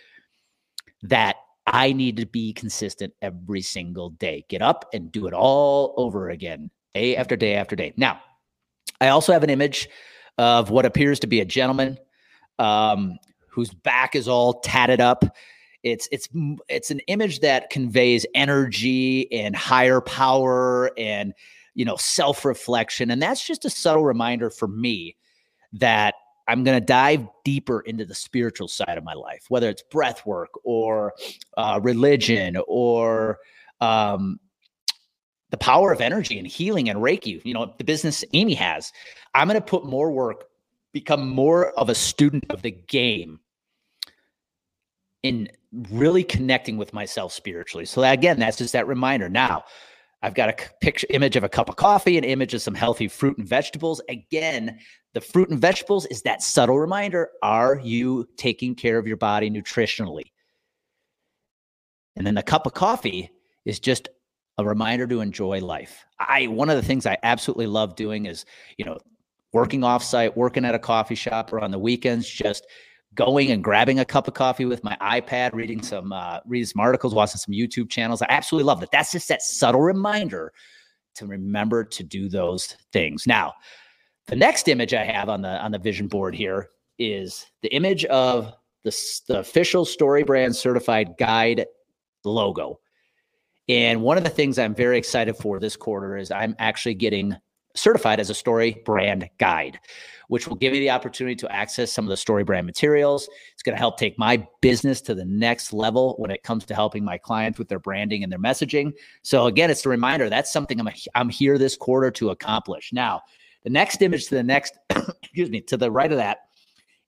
that 1.04 1.36
I 1.68 1.94
need 1.94 2.18
to 2.18 2.26
be 2.26 2.54
consistent 2.54 3.14
every 3.22 3.62
single 3.62 4.12
day. 4.12 4.46
Get 4.50 4.62
up 4.62 4.90
and 4.94 5.12
do 5.12 5.28
it 5.28 5.34
all 5.34 5.94
over 5.98 6.30
again, 6.30 6.70
day 6.94 7.16
after 7.16 7.36
day 7.36 7.56
after 7.56 7.76
day. 7.76 7.94
Now, 7.98 8.20
I 9.02 9.10
also 9.10 9.34
have 9.34 9.44
an 9.44 9.50
image 9.50 9.90
of 10.38 10.70
what 10.70 10.86
appears 10.86 11.20
to 11.22 11.28
be 11.28 11.40
a 11.40 11.46
gentleman 11.46 11.98
um, 12.60 13.18
whose 13.50 13.74
back 13.74 14.16
is 14.16 14.28
all 14.28 14.60
tatted 14.62 15.02
up. 15.02 15.26
It's 15.84 16.08
it's 16.12 16.28
it's 16.68 16.92
an 16.92 17.00
image 17.02 17.42
that 17.42 17.70
conveys 17.70 18.26
energy 18.34 19.32
and 19.32 19.56
higher 19.56 20.02
power 20.02 20.92
and 20.98 21.34
you 21.76 21.86
know 21.86 21.96
self 21.98 22.44
reflection, 22.44 23.12
and 23.12 23.22
that's 23.22 23.46
just 23.46 23.66
a 23.66 23.70
subtle 23.70 24.04
reminder 24.04 24.50
for 24.50 24.68
me 24.68 25.16
that 25.74 26.16
I'm 26.48 26.64
going 26.64 26.80
to 26.80 26.86
dive 26.86 27.28
deeper 27.44 27.82
into 27.82 28.06
the 28.06 28.16
spiritual 28.16 28.68
side 28.68 28.98
of 28.98 29.04
my 29.04 29.14
life, 29.14 29.46
whether 29.50 29.70
it's 29.70 29.84
breath 29.84 30.26
work 30.26 30.52
or 30.64 31.14
uh, 31.58 31.80
religion 31.82 32.58
or 32.68 33.40
um, 33.82 34.40
the 35.50 35.58
power 35.58 35.92
of 35.92 36.02
energy 36.02 36.38
and 36.38 36.48
healing 36.48 36.90
and 36.90 37.00
Reiki, 37.00 37.44
you 37.46 37.54
know, 37.54 37.74
the 37.78 37.84
business 37.84 38.24
Amy 38.34 38.54
has. 38.56 38.92
I'm 39.34 39.48
going 39.48 39.60
to 39.60 39.66
put 39.66 39.86
more 39.86 40.12
work, 40.12 40.46
become 40.94 41.28
more 41.28 41.72
of 41.72 41.90
a 41.90 41.96
student 41.96 42.46
of 42.50 42.62
the 42.62 42.72
game 42.72 43.40
in 45.24 45.50
really 45.92 46.24
connecting 46.24 46.78
with 46.78 46.94
myself 46.94 47.34
spiritually. 47.34 47.86
So, 47.86 48.04
again, 48.04 48.40
that's 48.40 48.58
just 48.58 48.74
that 48.74 48.88
reminder. 48.88 49.30
Now, 49.30 49.64
I've 50.26 50.34
got 50.34 50.50
a 50.50 50.56
picture 50.82 51.06
image 51.12 51.36
of 51.36 51.44
a 51.44 51.50
cup 51.50 51.70
of 51.70 51.76
coffee, 51.76 52.18
an 52.18 52.24
image 52.24 52.56
of 52.56 52.62
some 52.64 52.74
healthy 52.74 53.08
fruit 53.08 53.38
and 53.38 53.48
vegetables. 53.48 54.02
Again, 54.10 54.80
the 55.14 55.22
fruit 55.22 55.50
and 55.50 55.60
vegetables 55.60 56.08
is 56.08 56.24
that 56.24 56.42
subtle 56.42 56.80
reminder 56.80 57.30
are 57.44 57.80
you 57.84 58.28
taking 58.36 58.74
care 58.74 58.98
of 58.98 59.06
your 59.06 59.18
body 59.18 59.52
nutritionally? 59.52 60.32
And 62.16 62.26
then 62.26 62.34
the 62.34 62.42
cup 62.42 62.66
of 62.66 62.74
coffee 62.74 63.30
is 63.66 63.80
just 63.80 64.10
a 64.58 64.66
reminder 64.66 65.06
to 65.06 65.22
enjoy 65.22 65.60
life. 65.60 66.04
I 66.18 66.48
one 66.48 66.72
of 66.72 66.76
the 66.76 66.82
things 66.82 67.06
I 67.06 67.20
absolutely 67.22 67.68
love 67.68 67.96
doing 67.96 68.26
is, 68.26 68.46
you 68.80 68.86
know, 68.86 68.98
working 69.54 69.82
offsite, 69.82 70.36
working 70.36 70.66
at 70.66 70.74
a 70.74 70.80
coffee 70.80 71.14
shop 71.14 71.54
or 71.54 71.60
on 71.60 71.70
the 71.70 71.78
weekends, 71.78 72.28
just 72.28 72.66
going 73.16 73.52
and 73.52 73.64
grabbing 73.64 74.00
a 74.00 74.06
cup 74.06 74.28
of 74.28 74.34
coffee 74.34 74.66
with 74.66 74.84
my 74.84 74.98
iPad, 75.02 75.54
reading 75.54 75.82
some 75.82 76.12
uh, 76.12 76.40
reading 76.46 76.66
some 76.66 76.82
articles, 76.82 77.16
watching 77.16 77.38
some 77.38 77.54
YouTube 77.54 77.90
channels. 77.90 78.22
I 78.22 78.28
absolutely 78.30 78.66
love 78.66 78.80
that. 78.82 78.92
That's 78.92 79.12
just 79.12 79.28
that 79.30 79.42
subtle 79.42 79.82
reminder 79.82 80.54
to 81.16 81.26
remember 81.26 81.84
to 81.84 82.04
do 82.04 82.30
those 82.30 82.76
things. 82.92 83.26
Now, 83.26 83.54
the 84.28 84.36
next 84.36 84.68
image 84.68 84.94
I 84.94 85.04
have 85.04 85.30
on 85.30 85.42
the 85.42 85.62
on 85.64 85.72
the 85.72 85.80
vision 85.80 86.08
board 86.08 86.36
here 86.36 86.70
is 87.00 87.46
the 87.62 87.74
image 87.74 88.06
of 88.06 88.54
the, 88.84 88.96
the 89.28 89.40
official 89.40 89.86
StoryBrand 89.86 90.56
certified 90.56 91.16
guide 91.18 91.66
logo. 92.24 92.80
And 93.68 94.04
one 94.04 94.18
of 94.18 94.24
the 94.24 94.30
things 94.30 94.60
I'm 94.60 94.76
very 94.76 94.98
excited 94.98 95.36
for 95.36 95.60
this 95.60 95.76
quarter 95.76 96.18
is 96.18 96.30
I'm 96.30 96.56
actually 96.60 96.94
getting 96.94 97.36
certified 97.76 98.20
as 98.20 98.30
a 98.30 98.34
StoryBrand 98.34 99.30
guide, 99.38 99.80
which 100.28 100.48
will 100.48 100.56
give 100.56 100.74
you 100.74 100.80
the 100.80 100.90
opportunity 100.90 101.36
to 101.36 101.52
access 101.52 101.92
some 101.92 102.06
of 102.06 102.10
the 102.10 102.16
StoryBrand 102.16 102.66
materials. 102.66 103.30
It's 103.54 103.64
going 103.64 103.76
to 103.76 103.80
help 103.80 103.98
take 103.98 104.18
my 104.18 104.46
business 104.62 105.02
to 105.02 105.16
the 105.16 105.26
next 105.26 105.74
level 105.74 106.16
when 106.18 106.32
it 106.32 106.44
comes 106.44 106.66
to 106.66 106.76
helping 106.76 107.04
my 107.04 107.18
clients 107.18 107.60
with 107.60 107.70
their 107.70 107.80
branding 107.80 108.24
and 108.24 108.32
their 108.32 108.40
messaging. 108.40 108.94
So 109.22 109.48
again, 109.48 109.70
it's 109.70 109.86
a 109.86 109.90
reminder 109.90 110.30
that's 110.30 110.52
something 110.52 110.80
I'm 110.80 110.90
I'm 111.14 111.30
here 111.30 111.58
this 111.58 111.78
quarter 111.78 112.12
to 112.12 112.32
accomplish. 112.32 112.92
Now, 112.94 113.22
the 113.64 113.70
next 113.70 114.02
image 114.02 114.28
to 114.28 114.36
the 114.36 114.44
next, 114.44 114.78
excuse 114.90 115.50
me, 115.50 115.62
to 115.62 115.78
the 115.78 115.92
right 115.92 116.12
of 116.12 116.18
that 116.18 116.40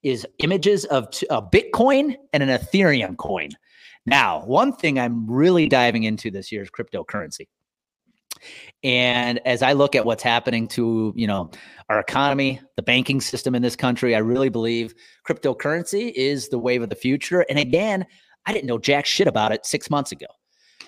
is 0.03 0.25
images 0.39 0.85
of 0.85 1.05
a 1.29 1.41
Bitcoin 1.41 2.15
and 2.33 2.43
an 2.43 2.49
Ethereum 2.49 3.17
coin. 3.17 3.49
Now, 4.05 4.45
one 4.45 4.73
thing 4.73 4.99
I'm 4.99 5.29
really 5.29 5.67
diving 5.67 6.03
into 6.03 6.31
this 6.31 6.51
year 6.51 6.63
is 6.63 6.69
cryptocurrency. 6.69 7.47
And 8.83 9.39
as 9.45 9.61
I 9.61 9.73
look 9.73 9.95
at 9.95 10.05
what's 10.05 10.23
happening 10.23 10.67
to, 10.69 11.13
you 11.15 11.27
know, 11.27 11.51
our 11.89 11.99
economy, 11.99 12.59
the 12.75 12.83
banking 12.83 13.21
system 13.21 13.55
in 13.55 13.61
this 13.61 13.75
country, 13.75 14.15
I 14.15 14.19
really 14.19 14.49
believe 14.49 14.93
cryptocurrency 15.27 16.11
is 16.13 16.49
the 16.49 16.59
wave 16.59 16.81
of 16.81 16.89
the 16.89 16.95
future. 16.95 17.45
And 17.49 17.59
again, 17.59 18.05
I 18.45 18.53
didn't 18.53 18.67
know 18.67 18.77
jack 18.77 19.05
shit 19.05 19.27
about 19.27 19.51
it 19.51 19.65
6 19.65 19.89
months 19.89 20.11
ago. 20.11 20.27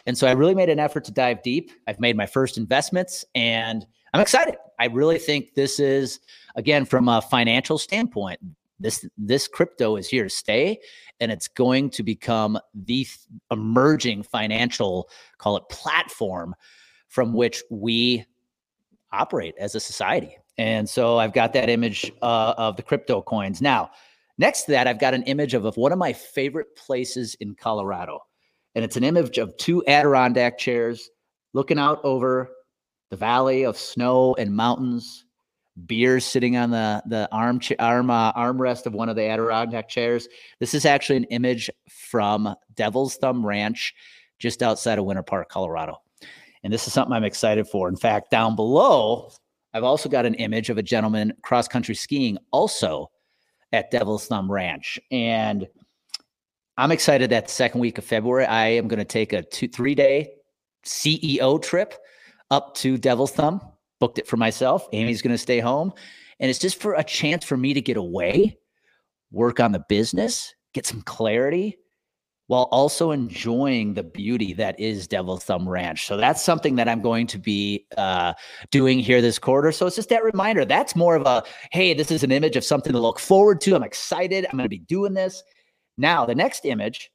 And 0.05 0.17
so 0.17 0.27
I 0.27 0.31
really 0.31 0.55
made 0.55 0.69
an 0.69 0.79
effort 0.79 1.03
to 1.05 1.11
dive 1.11 1.43
deep. 1.43 1.71
I've 1.87 1.99
made 1.99 2.15
my 2.15 2.25
first 2.25 2.57
investments 2.57 3.25
and 3.35 3.85
I'm 4.13 4.21
excited. 4.21 4.55
I 4.79 4.85
really 4.85 5.19
think 5.19 5.53
this 5.55 5.79
is 5.79 6.19
again 6.55 6.85
from 6.85 7.09
a 7.09 7.21
financial 7.21 7.77
standpoint, 7.77 8.39
this 8.79 9.05
this 9.17 9.47
crypto 9.47 9.97
is 9.97 10.07
here 10.07 10.23
to 10.23 10.29
stay 10.29 10.79
and 11.19 11.31
it's 11.31 11.47
going 11.49 11.89
to 11.91 12.01
become 12.01 12.57
the 12.73 13.05
emerging 13.51 14.23
financial 14.23 15.09
call 15.37 15.57
it 15.57 15.63
platform 15.69 16.55
from 17.09 17.33
which 17.33 17.63
we 17.69 18.25
operate 19.11 19.55
as 19.59 19.75
a 19.75 19.79
society. 19.79 20.37
And 20.57 20.89
so 20.89 21.17
I've 21.17 21.33
got 21.33 21.53
that 21.53 21.69
image 21.69 22.11
uh, 22.21 22.53
of 22.57 22.77
the 22.77 22.83
crypto 22.83 23.21
coins. 23.21 23.61
Now, 23.61 23.91
next 24.37 24.63
to 24.63 24.71
that, 24.71 24.87
I've 24.87 24.99
got 24.99 25.13
an 25.13 25.23
image 25.23 25.53
of, 25.53 25.65
of 25.65 25.75
one 25.77 25.91
of 25.91 25.97
my 25.97 26.13
favorite 26.13 26.75
places 26.75 27.35
in 27.39 27.55
Colorado. 27.55 28.19
And 28.75 28.85
it's 28.85 28.97
an 28.97 29.03
image 29.03 29.37
of 29.37 29.57
two 29.57 29.83
Adirondack 29.87 30.57
chairs 30.57 31.09
looking 31.53 31.79
out 31.79 31.99
over 32.03 32.49
the 33.09 33.17
valley 33.17 33.65
of 33.65 33.77
snow 33.77 34.35
and 34.35 34.55
mountains, 34.55 35.25
beers 35.87 36.25
sitting 36.25 36.57
on 36.57 36.69
the, 36.69 37.01
the 37.07 37.27
arm, 37.31 37.59
arm 37.79 38.09
uh, 38.11 38.33
armrest 38.33 38.85
of 38.85 38.93
one 38.93 39.09
of 39.09 39.15
the 39.15 39.23
Adirondack 39.23 39.89
chairs. 39.89 40.27
This 40.59 40.73
is 40.73 40.85
actually 40.85 41.17
an 41.17 41.23
image 41.25 41.69
from 41.89 42.53
Devil's 42.75 43.15
Thumb 43.15 43.43
Ranch 43.45 43.95
just 44.37 44.61
outside 44.61 44.99
of 44.99 45.05
Winter 45.05 45.23
Park, 45.23 45.49
Colorado. 45.49 46.01
And 46.63 46.73
this 46.73 46.87
is 46.87 46.93
something 46.93 47.13
I'm 47.13 47.23
excited 47.23 47.67
for. 47.67 47.87
In 47.87 47.95
fact, 47.95 48.31
down 48.31 48.55
below, 48.55 49.31
I've 49.73 49.83
also 49.83 50.09
got 50.09 50.25
an 50.25 50.35
image 50.35 50.69
of 50.69 50.77
a 50.77 50.83
gentleman 50.83 51.33
cross 51.41 51.67
country 51.67 51.95
skiing 51.95 52.37
also 52.51 53.11
at 53.71 53.91
Devil's 53.91 54.27
Thumb 54.27 54.51
Ranch. 54.51 54.99
And 55.11 55.67
I'm 56.77 56.91
excited 56.91 57.29
that 57.29 57.49
second 57.49 57.81
week 57.81 57.97
of 57.97 58.05
February, 58.05 58.45
I 58.45 58.67
am 58.67 58.87
going 58.87 58.99
to 58.99 59.05
take 59.05 59.33
a 59.33 59.43
two, 59.43 59.67
three 59.67 59.95
day 59.95 60.31
CEO 60.85 61.61
trip 61.61 61.95
up 62.51 62.73
to 62.75 62.97
Devil's 62.97 63.31
Thumb. 63.31 63.61
Booked 63.99 64.17
it 64.17 64.27
for 64.27 64.37
myself. 64.37 64.87
Amy's 64.93 65.21
going 65.21 65.33
to 65.33 65.37
stay 65.37 65.59
home. 65.59 65.93
And 66.39 66.49
it's 66.49 66.59
just 66.59 66.81
for 66.81 66.93
a 66.93 67.03
chance 67.03 67.43
for 67.43 67.57
me 67.57 67.73
to 67.73 67.81
get 67.81 67.97
away, 67.97 68.57
work 69.31 69.59
on 69.59 69.73
the 69.73 69.83
business, 69.89 70.55
get 70.73 70.85
some 70.85 71.01
clarity, 71.01 71.77
while 72.49 72.63
also 72.71 73.11
enjoying 73.11 73.93
the 73.93 74.01
beauty 74.01 74.53
that 74.53 74.77
is 74.79 75.07
Devil's 75.07 75.43
Thumb 75.43 75.69
Ranch. 75.69 76.07
So 76.07 76.17
that's 76.17 76.43
something 76.43 76.77
that 76.77 76.89
I'm 76.89 76.99
going 76.99 77.27
to 77.27 77.37
be 77.37 77.85
uh, 77.95 78.33
doing 78.71 78.97
here 78.97 79.21
this 79.21 79.37
quarter. 79.37 79.71
So 79.71 79.85
it's 79.85 79.95
just 79.95 80.09
that 80.09 80.23
reminder. 80.23 80.65
That's 80.65 80.95
more 80.95 81.15
of 81.15 81.27
a 81.27 81.43
hey, 81.71 81.93
this 81.93 82.09
is 82.09 82.23
an 82.23 82.31
image 82.31 82.55
of 82.55 82.63
something 82.63 82.91
to 82.91 82.99
look 82.99 83.19
forward 83.19 83.61
to. 83.61 83.75
I'm 83.75 83.83
excited. 83.83 84.45
I'm 84.45 84.57
going 84.57 84.65
to 84.65 84.69
be 84.69 84.79
doing 84.79 85.13
this. 85.13 85.43
Now, 85.99 86.25
the 86.25 86.33
next 86.33 86.65
image 86.65 87.11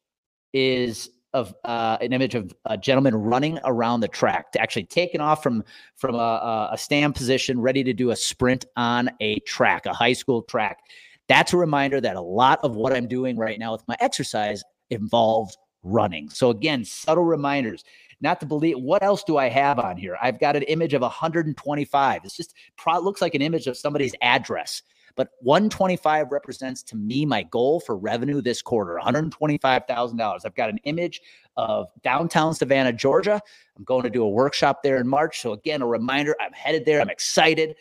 is 0.52 1.10
of 1.32 1.52
uh, 1.64 1.98
an 2.00 2.12
image 2.12 2.36
of 2.36 2.54
a 2.66 2.78
gentleman 2.78 3.16
running 3.16 3.58
around 3.64 4.00
the 4.00 4.08
track, 4.08 4.46
actually 4.56 4.84
taking 4.84 5.20
off 5.20 5.42
from 5.42 5.64
from 5.96 6.14
a, 6.14 6.68
a 6.70 6.78
stand 6.78 7.16
position, 7.16 7.60
ready 7.60 7.82
to 7.82 7.92
do 7.92 8.12
a 8.12 8.16
sprint 8.16 8.66
on 8.76 9.10
a 9.20 9.40
track, 9.40 9.86
a 9.86 9.92
high 9.92 10.12
school 10.12 10.42
track. 10.42 10.78
That's 11.26 11.52
a 11.52 11.56
reminder 11.56 12.00
that 12.00 12.14
a 12.14 12.20
lot 12.20 12.60
of 12.62 12.76
what 12.76 12.92
I'm 12.92 13.08
doing 13.08 13.36
right 13.36 13.58
now 13.58 13.72
with 13.72 13.82
my 13.88 13.96
exercise 13.98 14.62
involves 14.90 15.56
running. 15.82 16.30
So 16.30 16.50
again, 16.50 16.84
subtle 16.84 17.24
reminders. 17.24 17.84
Not 18.20 18.40
to 18.40 18.46
believe 18.46 18.78
what 18.78 19.02
else 19.02 19.22
do 19.22 19.36
I 19.36 19.48
have 19.48 19.78
on 19.78 19.96
here? 19.96 20.16
I've 20.20 20.40
got 20.40 20.56
an 20.56 20.62
image 20.62 20.94
of 20.94 21.02
125. 21.02 22.20
It's 22.24 22.36
just 22.36 22.54
pro- 22.76 23.00
looks 23.00 23.20
like 23.20 23.34
an 23.34 23.42
image 23.42 23.66
of 23.66 23.76
somebody's 23.76 24.14
address. 24.22 24.82
But 25.16 25.28
125 25.40 26.32
represents 26.32 26.82
to 26.84 26.96
me 26.96 27.24
my 27.24 27.44
goal 27.44 27.80
for 27.80 27.96
revenue 27.96 28.40
this 28.40 28.62
quarter, 28.62 28.98
$125,000. 29.00 30.40
I've 30.44 30.54
got 30.54 30.70
an 30.70 30.78
image 30.84 31.20
of 31.56 31.86
downtown 32.02 32.54
Savannah, 32.54 32.92
Georgia. 32.92 33.40
I'm 33.76 33.84
going 33.84 34.02
to 34.02 34.10
do 34.10 34.24
a 34.24 34.28
workshop 34.28 34.82
there 34.82 34.96
in 34.96 35.06
March. 35.06 35.40
So 35.40 35.52
again, 35.52 35.82
a 35.82 35.86
reminder, 35.86 36.34
I'm 36.40 36.52
headed 36.52 36.84
there. 36.84 37.00
I'm 37.00 37.10
excited. 37.10 37.76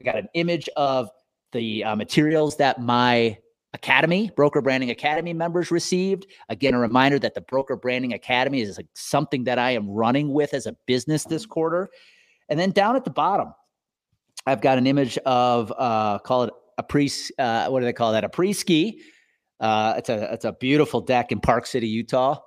I 0.00 0.04
got 0.04 0.16
an 0.16 0.28
image 0.34 0.68
of 0.76 1.10
the 1.52 1.84
uh, 1.84 1.96
materials 1.96 2.56
that 2.56 2.80
my 2.80 3.36
Academy, 3.74 4.30
Broker 4.34 4.62
Branding 4.62 4.90
Academy 4.90 5.32
members 5.32 5.70
received. 5.70 6.26
Again, 6.48 6.74
a 6.74 6.78
reminder 6.78 7.18
that 7.18 7.34
the 7.34 7.40
Broker 7.40 7.76
Branding 7.76 8.14
Academy 8.14 8.62
is 8.62 8.78
something 8.94 9.44
that 9.44 9.58
I 9.58 9.72
am 9.72 9.90
running 9.90 10.32
with 10.32 10.54
as 10.54 10.66
a 10.66 10.76
business 10.86 11.24
this 11.24 11.44
quarter. 11.44 11.90
And 12.48 12.58
then 12.58 12.70
down 12.70 12.94
at 12.94 13.04
the 13.04 13.10
bottom, 13.10 13.52
I've 14.46 14.60
got 14.60 14.78
an 14.78 14.86
image 14.86 15.18
of 15.18 15.72
uh, 15.76 16.18
call 16.20 16.44
it 16.44 16.54
a 16.78 16.82
pre 16.82 17.10
uh, 17.38 17.68
what 17.68 17.80
do 17.80 17.86
they 17.86 17.92
call 17.92 18.12
that? 18.12 18.24
A 18.24 18.28
pre 18.28 18.52
ski. 18.52 19.02
Uh, 19.58 19.94
it's 19.96 20.08
a 20.08 20.32
it's 20.32 20.44
a 20.44 20.52
beautiful 20.52 21.00
deck 21.00 21.32
in 21.32 21.40
Park 21.40 21.66
City, 21.66 21.88
Utah. 21.88 22.38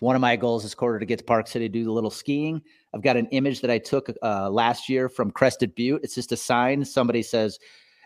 One 0.00 0.14
of 0.14 0.20
my 0.20 0.36
goals 0.36 0.62
this 0.62 0.74
quarter 0.74 0.98
to 0.98 1.06
get 1.06 1.18
to 1.18 1.24
Park 1.24 1.48
City 1.48 1.68
to 1.68 1.72
do 1.72 1.90
a 1.90 1.92
little 1.92 2.10
skiing. 2.10 2.62
I've 2.94 3.02
got 3.02 3.16
an 3.16 3.26
image 3.28 3.60
that 3.62 3.70
I 3.70 3.78
took 3.78 4.10
uh, 4.22 4.50
last 4.50 4.88
year 4.88 5.08
from 5.08 5.30
Crested 5.30 5.74
Butte. 5.74 6.02
It's 6.04 6.14
just 6.14 6.32
a 6.32 6.36
sign. 6.36 6.84
Somebody 6.84 7.22
says, 7.22 7.58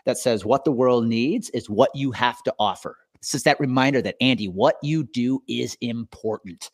that 0.05 0.17
says 0.17 0.45
what 0.45 0.65
the 0.65 0.71
world 0.71 1.05
needs 1.05 1.49
is 1.51 1.69
what 1.69 1.89
you 1.95 2.11
have 2.11 2.41
to 2.43 2.53
offer. 2.59 2.97
It's 3.15 3.31
just 3.31 3.45
that 3.45 3.59
reminder 3.59 4.01
that, 4.01 4.15
Andy, 4.19 4.47
what 4.47 4.75
you 4.81 5.03
do 5.03 5.43
is 5.47 5.77
important. 5.81 6.71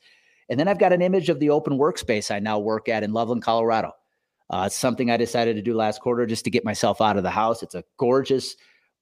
And 0.49 0.59
then 0.59 0.67
I've 0.67 0.79
got 0.79 0.93
an 0.93 1.01
image 1.01 1.29
of 1.29 1.39
the 1.39 1.49
open 1.49 1.77
workspace 1.77 2.33
I 2.33 2.39
now 2.39 2.57
work 2.57 2.87
at 2.87 3.03
in 3.03 3.11
Loveland, 3.11 3.43
Colorado. 3.43 3.91
Uh, 4.49 4.63
it's 4.67 4.75
something 4.75 5.11
I 5.11 5.17
decided 5.17 5.57
to 5.57 5.61
do 5.61 5.75
last 5.75 5.99
quarter 5.99 6.25
just 6.25 6.45
to 6.45 6.49
get 6.49 6.63
myself 6.63 7.01
out 7.01 7.17
of 7.17 7.23
the 7.23 7.29
house. 7.29 7.63
It's 7.63 7.75
a 7.75 7.83
gorgeous 7.97 8.55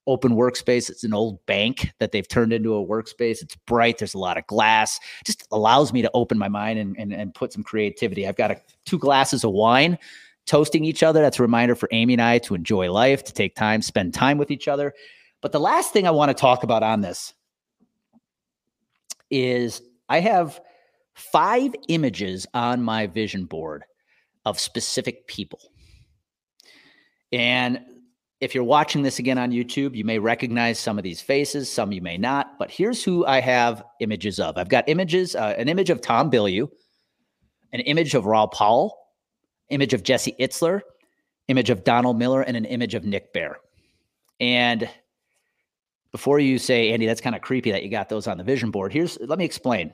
open 0.08 0.34
workspace. 0.34 0.90
It's 0.90 1.04
an 1.04 1.14
old 1.14 1.44
bank 1.46 1.92
that 2.00 2.12
they've 2.12 2.28
turned 2.28 2.52
into 2.52 2.76
a 2.76 2.86
workspace. 2.86 3.42
It's 3.42 3.56
bright. 3.68 4.00
There's 4.00 4.16
a 4.16 4.20
lot 4.20 4.38
of 4.38 4.48
glass. 4.48 5.00
Just 5.24 5.48
allows 5.52 5.94
me 5.94 6.02
to 6.02 6.12
open 6.14 6.38
my 6.38 6.50
mind 6.50 6.80
and, 6.80 6.96
and, 6.98 7.14
and 7.14 7.34
put 7.34 7.54
some 7.54 7.64
creativity. 7.64 8.28
I've 8.28 8.36
got 8.36 8.52
a, 8.52 8.62
two 8.86 8.98
glasses 8.98 9.44
of 9.44 9.52
wine 9.52 9.98
toasting 10.46 10.86
each 10.86 11.04
other. 11.04 11.22
That's 11.22 11.40
a 11.40 11.44
reminder 11.44 11.76
for 11.76 11.90
Amy 11.92 12.14
and 12.14 12.22
I 12.22 12.40
to 12.40 12.56
enjoy 12.56 12.92
life, 12.92 13.24
to 13.26 13.34
take 13.34 13.56
time, 13.56 13.82
spend 13.82 14.14
time 14.14 14.38
with 14.38 14.52
each 14.52 14.68
other. 14.68 14.94
But 15.42 15.52
the 15.52 15.60
last 15.60 15.94
thing 15.94 16.08
I 16.08 16.12
want 16.12 16.30
to 16.30 16.34
talk 16.34 16.64
about 16.64 16.84
on 16.84 17.02
this 17.02 17.34
is 19.30 19.82
I 20.10 20.20
have 20.20 20.60
five 21.14 21.74
images 21.88 22.46
on 22.54 22.82
my 22.84 23.08
vision 23.08 23.46
board 23.46 23.84
of 24.46 24.60
specific 24.60 25.28
people. 25.28 25.60
And 27.32 27.80
if 28.42 28.54
you're 28.54 28.64
watching 28.64 29.02
this 29.02 29.18
again 29.18 29.38
on 29.38 29.52
YouTube, 29.52 29.96
you 29.96 30.04
may 30.04 30.20
recognize 30.20 30.78
some 30.78 30.98
of 30.98 31.04
these 31.04 31.22
faces, 31.22 31.72
some 31.72 31.92
you 31.92 32.02
may 32.02 32.18
not. 32.18 32.60
But 32.60 32.70
here's 32.70 33.04
who 33.04 33.26
I 33.26 33.40
have 33.40 33.84
images 34.00 34.40
of. 34.40 34.58
I've 34.58 34.70
got 34.70 34.88
images, 34.88 35.36
uh, 35.36 35.56
an 35.58 35.70
image 35.70 35.90
of 35.90 36.02
Tom 36.02 36.30
Bilyeu, 36.30 36.70
an 37.74 37.80
image 37.82 38.14
of 38.14 38.26
Raoul 38.26 38.48
Pal, 38.48 38.96
image 39.70 39.94
of 39.94 40.04
Jesse 40.04 40.36
Itzler, 40.40 40.82
image 41.48 41.70
of 41.70 41.84
Donald 41.84 42.18
Miller, 42.18 42.42
and 42.42 42.58
an 42.58 42.66
image 42.66 42.96
of 42.96 43.06
Nick 43.06 43.34
Bare. 43.34 43.58
And 44.40 44.90
before 46.12 46.40
you 46.40 46.58
say, 46.58 46.92
Andy, 46.92 47.06
that's 47.06 47.22
kind 47.22 47.36
of 47.36 47.42
creepy 47.42 47.72
that 47.72 47.84
you 47.84 47.90
got 47.90 48.10
those 48.10 48.28
on 48.28 48.38
the 48.38 48.44
vision 48.44 48.72
board, 48.72 48.94
here's 48.94 49.18
let 49.20 49.38
me 49.38 49.46
explain. 49.46 49.94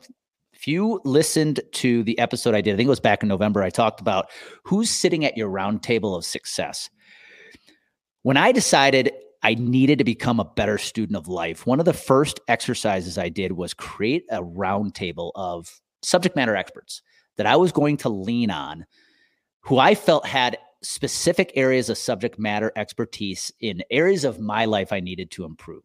If 0.53 0.67
you 0.67 1.01
listened 1.03 1.61
to 1.71 2.03
the 2.03 2.19
episode 2.19 2.53
I 2.53 2.61
did, 2.61 2.73
I 2.73 2.77
think 2.77 2.85
it 2.85 2.89
was 2.91 2.99
back 2.99 3.23
in 3.23 3.29
November, 3.29 3.63
I 3.63 3.71
talked 3.71 3.99
about 4.01 4.29
who's 4.63 4.91
sitting 4.91 5.25
at 5.25 5.35
your 5.35 5.47
round 5.47 5.81
table 5.81 6.15
of 6.15 6.23
success. 6.23 6.89
When 8.21 8.37
I 8.37 8.51
decided 8.51 9.11
I 9.41 9.55
needed 9.55 9.97
to 9.97 10.03
become 10.03 10.39
a 10.39 10.45
better 10.45 10.77
student 10.77 11.17
of 11.17 11.27
life, 11.27 11.65
one 11.65 11.79
of 11.79 11.85
the 11.85 11.93
first 11.93 12.39
exercises 12.47 13.17
I 13.17 13.29
did 13.29 13.53
was 13.53 13.73
create 13.73 14.25
a 14.29 14.43
round 14.43 14.93
table 14.93 15.31
of 15.33 15.81
subject 16.03 16.35
matter 16.35 16.55
experts 16.55 17.01
that 17.37 17.47
I 17.47 17.55
was 17.55 17.71
going 17.71 17.97
to 17.97 18.09
lean 18.09 18.51
on 18.51 18.85
who 19.61 19.77
I 19.77 19.95
felt 19.95 20.25
had 20.25 20.57
specific 20.83 21.51
areas 21.55 21.89
of 21.89 21.97
subject 21.97 22.39
matter 22.39 22.71
expertise 22.75 23.51
in 23.59 23.83
areas 23.91 24.23
of 24.23 24.39
my 24.39 24.65
life 24.65 24.91
I 24.91 24.99
needed 24.99 25.31
to 25.31 25.45
improve. 25.45 25.83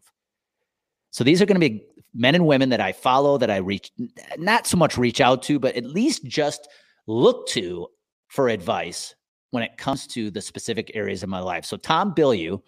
So 1.11 1.25
these 1.25 1.41
are 1.41 1.47
going 1.47 1.61
to 1.61 1.69
be 1.69 1.85
men 2.15 2.35
and 2.35 2.47
women 2.47 2.71
that 2.71 2.81
I 2.81 2.93
follow, 2.93 3.39
that 3.39 3.51
I 3.51 3.59
reach, 3.59 3.93
not 4.39 4.67
so 4.67 4.77
much 4.77 4.97
reach 4.97 5.21
out 5.21 5.43
to, 5.45 5.59
but 5.59 5.77
at 5.77 5.85
least 5.85 6.25
just 6.25 6.69
look 7.07 7.47
to 7.49 7.89
for 8.29 8.49
advice 8.49 9.15
when 9.51 9.63
it 9.63 9.77
comes 9.79 10.07
to 10.09 10.31
the 10.31 10.41
specific 10.41 10.91
areas 10.95 11.23
of 11.23 11.29
my 11.29 11.39
life. 11.39 11.65
So 11.65 11.77
Tom 11.77 12.15
Bilyeu, 12.15 12.61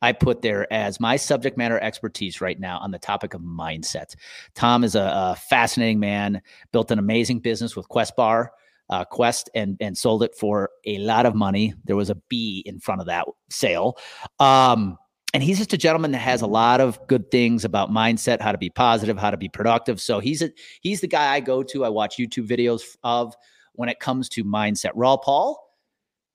I 0.00 0.12
put 0.12 0.42
there 0.42 0.72
as 0.72 1.00
my 1.00 1.16
subject 1.16 1.58
matter 1.58 1.78
expertise 1.80 2.40
right 2.40 2.58
now 2.58 2.78
on 2.78 2.90
the 2.90 2.98
topic 2.98 3.34
of 3.34 3.42
mindset. 3.42 4.14
Tom 4.54 4.84
is 4.84 4.94
a, 4.94 5.02
a 5.02 5.36
fascinating 5.36 5.98
man, 5.98 6.40
built 6.72 6.90
an 6.90 6.98
amazing 6.98 7.40
business 7.40 7.74
with 7.74 7.88
Quest 7.88 8.16
Bar. 8.16 8.52
Uh, 8.90 9.04
Quest 9.04 9.48
and 9.54 9.76
and 9.80 9.96
sold 9.96 10.22
it 10.22 10.34
for 10.34 10.70
a 10.84 10.98
lot 10.98 11.24
of 11.24 11.34
money. 11.34 11.72
There 11.84 11.96
was 11.96 12.10
a 12.10 12.16
B 12.28 12.62
in 12.66 12.80
front 12.80 13.00
of 13.00 13.06
that 13.06 13.26
sale. 13.48 13.96
Um, 14.38 14.98
and 15.32 15.42
he's 15.42 15.58
just 15.58 15.72
a 15.72 15.78
gentleman 15.78 16.10
that 16.10 16.18
has 16.18 16.42
a 16.42 16.46
lot 16.46 16.80
of 16.80 16.98
good 17.06 17.30
things 17.30 17.64
about 17.64 17.90
mindset, 17.90 18.40
how 18.40 18.50
to 18.52 18.58
be 18.58 18.68
positive, 18.70 19.16
how 19.16 19.30
to 19.30 19.36
be 19.36 19.48
productive. 19.48 20.00
So 20.00 20.18
he's 20.18 20.42
a 20.42 20.50
he's 20.80 21.00
the 21.00 21.06
guy 21.06 21.32
I 21.32 21.40
go 21.40 21.62
to. 21.62 21.84
I 21.84 21.88
watch 21.88 22.16
YouTube 22.16 22.48
videos 22.48 22.82
of 23.04 23.34
when 23.74 23.88
it 23.88 24.00
comes 24.00 24.28
to 24.30 24.44
mindset. 24.44 24.90
Raoul 24.94 25.18
Pal, 25.18 25.62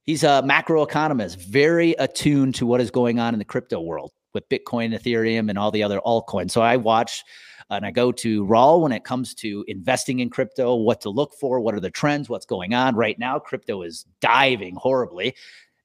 he's 0.04 0.24
a 0.24 0.42
macroeconomist, 0.46 1.38
very 1.38 1.92
attuned 2.00 2.56
to 2.56 2.66
what 2.66 2.80
is 2.80 2.90
going 2.90 3.20
on 3.20 3.34
in 3.34 3.40
the 3.40 3.46
crypto 3.46 3.82
world 3.82 4.14
with 4.34 4.48
Bitcoin, 4.50 4.98
Ethereum, 4.98 5.50
and 5.50 5.58
all 5.58 5.72
the 5.72 5.84
other 5.84 6.00
altcoins. 6.06 6.52
So 6.52 6.62
I 6.62 6.78
watch 6.78 7.24
and 7.70 7.86
I 7.86 7.92
go 7.92 8.12
to 8.12 8.46
Raoul 8.46 8.82
when 8.82 8.92
it 8.92 9.04
comes 9.04 9.34
to 9.36 9.66
investing 9.68 10.20
in 10.20 10.30
crypto, 10.30 10.76
what 10.76 11.02
to 11.02 11.10
look 11.10 11.34
for, 11.40 11.60
what 11.60 11.74
are 11.74 11.80
the 11.80 11.90
trends, 11.90 12.30
what's 12.30 12.46
going 12.46 12.74
on 12.74 12.96
right 12.96 13.18
now. 13.18 13.40
Crypto 13.40 13.82
is 13.82 14.06
diving 14.22 14.76
horribly, 14.76 15.36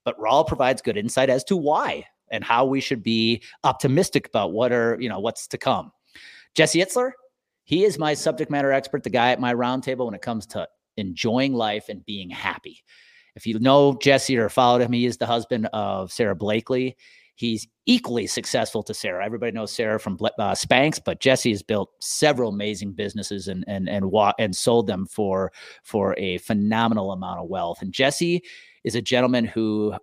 but 0.05 0.19
Raoul 0.19 0.43
provides 0.43 0.81
good 0.81 0.97
insight 0.97 1.29
as 1.29 1.43
to 1.45 1.57
why 1.57 2.05
and 2.29 2.43
how 2.43 2.65
we 2.65 2.81
should 2.81 3.03
be 3.03 3.41
optimistic 3.63 4.27
about 4.27 4.53
what 4.53 4.71
are, 4.71 4.97
you 4.99 5.09
know, 5.09 5.19
what's 5.19 5.47
to 5.47 5.57
come. 5.57 5.91
Jesse 6.55 6.79
Itzler, 6.79 7.11
he 7.63 7.83
is 7.83 7.97
my 7.97 8.13
subject 8.13 8.51
matter 8.51 8.71
expert, 8.71 9.03
the 9.03 9.09
guy 9.09 9.31
at 9.31 9.39
my 9.39 9.53
roundtable 9.53 10.05
when 10.05 10.15
it 10.15 10.21
comes 10.21 10.45
to 10.47 10.67
enjoying 10.97 11.53
life 11.53 11.89
and 11.89 12.05
being 12.05 12.29
happy. 12.29 12.83
If 13.35 13.47
you 13.47 13.59
know 13.59 13.97
Jesse 14.01 14.37
or 14.37 14.49
followed 14.49 14.81
him, 14.81 14.91
he 14.91 15.05
is 15.05 15.17
the 15.17 15.25
husband 15.25 15.67
of 15.71 16.11
Sara 16.11 16.35
Blakely. 16.35 16.97
He's 17.41 17.67
equally 17.87 18.27
successful 18.27 18.83
to 18.83 18.93
Sara. 18.93 19.25
Everybody 19.25 19.51
knows 19.51 19.73
Sara 19.73 19.99
from 19.99 20.13
uh, 20.21 20.51
Spanx, 20.51 20.99
but 21.03 21.19
Jesse 21.19 21.49
has 21.49 21.63
built 21.63 21.89
several 21.99 22.51
amazing 22.51 22.93
businesses 22.93 23.47
and 23.47 23.65
and 23.67 23.89
and 23.89 24.05
and 24.37 24.55
sold 24.55 24.85
them 24.85 25.07
for 25.07 25.51
for 25.81 26.13
a 26.19 26.37
phenomenal 26.37 27.11
amount 27.11 27.39
of 27.39 27.49
wealth. 27.49 27.81
And 27.81 27.91
Jesse 27.91 28.43
is 28.83 28.93
a 28.93 29.01
gentleman 29.01 29.45
who 29.45 29.95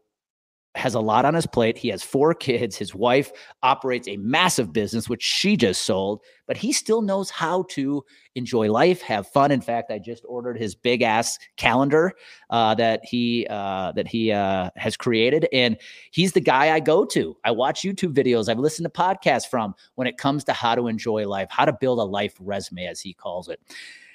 has 0.74 0.94
a 0.94 1.00
lot 1.00 1.24
on 1.24 1.34
his 1.34 1.46
plate. 1.46 1.76
He 1.76 1.88
has 1.88 2.02
four 2.02 2.34
kids. 2.34 2.76
His 2.76 2.94
wife 2.94 3.32
operates 3.62 4.06
a 4.06 4.16
massive 4.18 4.72
business, 4.72 5.08
which 5.08 5.22
she 5.22 5.56
just 5.56 5.82
sold, 5.82 6.22
but 6.46 6.56
he 6.56 6.72
still 6.72 7.02
knows 7.02 7.30
how 7.30 7.64
to 7.70 8.04
enjoy 8.34 8.70
life, 8.70 9.00
have 9.02 9.26
fun. 9.28 9.50
In 9.50 9.60
fact, 9.60 9.90
I 9.90 9.98
just 9.98 10.24
ordered 10.28 10.58
his 10.58 10.74
big 10.74 11.02
ass 11.02 11.38
calendar 11.56 12.12
uh, 12.50 12.74
that 12.76 13.00
he 13.04 13.46
uh, 13.50 13.92
that 13.92 14.06
he 14.06 14.30
uh, 14.30 14.70
has 14.76 14.96
created, 14.96 15.48
and 15.52 15.76
he's 16.10 16.32
the 16.32 16.40
guy 16.40 16.74
I 16.74 16.80
go 16.80 17.04
to. 17.06 17.36
I 17.44 17.50
watch 17.50 17.82
YouTube 17.82 18.14
videos. 18.14 18.48
I've 18.48 18.58
listened 18.58 18.86
to 18.86 18.90
podcasts 18.90 19.48
from 19.48 19.74
when 19.96 20.06
it 20.06 20.16
comes 20.16 20.44
to 20.44 20.52
how 20.52 20.74
to 20.74 20.86
enjoy 20.86 21.26
life, 21.26 21.48
how 21.50 21.64
to 21.64 21.72
build 21.72 21.98
a 21.98 22.04
life 22.04 22.34
resume, 22.40 22.86
as 22.86 23.00
he 23.00 23.14
calls 23.14 23.48
it. 23.48 23.60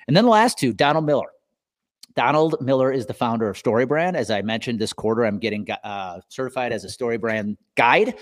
And 0.07 0.15
then 0.15 0.25
the 0.25 0.31
last 0.31 0.57
two, 0.57 0.73
Donald 0.73 1.05
Miller. 1.05 1.29
Donald 2.15 2.55
Miller 2.61 2.91
is 2.91 3.05
the 3.05 3.13
founder 3.13 3.49
of 3.49 3.57
StoryBrand. 3.57 4.15
As 4.15 4.29
I 4.29 4.41
mentioned 4.41 4.79
this 4.79 4.93
quarter, 4.93 5.25
I'm 5.25 5.39
getting 5.39 5.67
uh, 5.83 6.21
certified 6.29 6.71
as 6.71 6.83
a 6.83 6.87
StoryBrand 6.87 7.57
guide. 7.75 8.15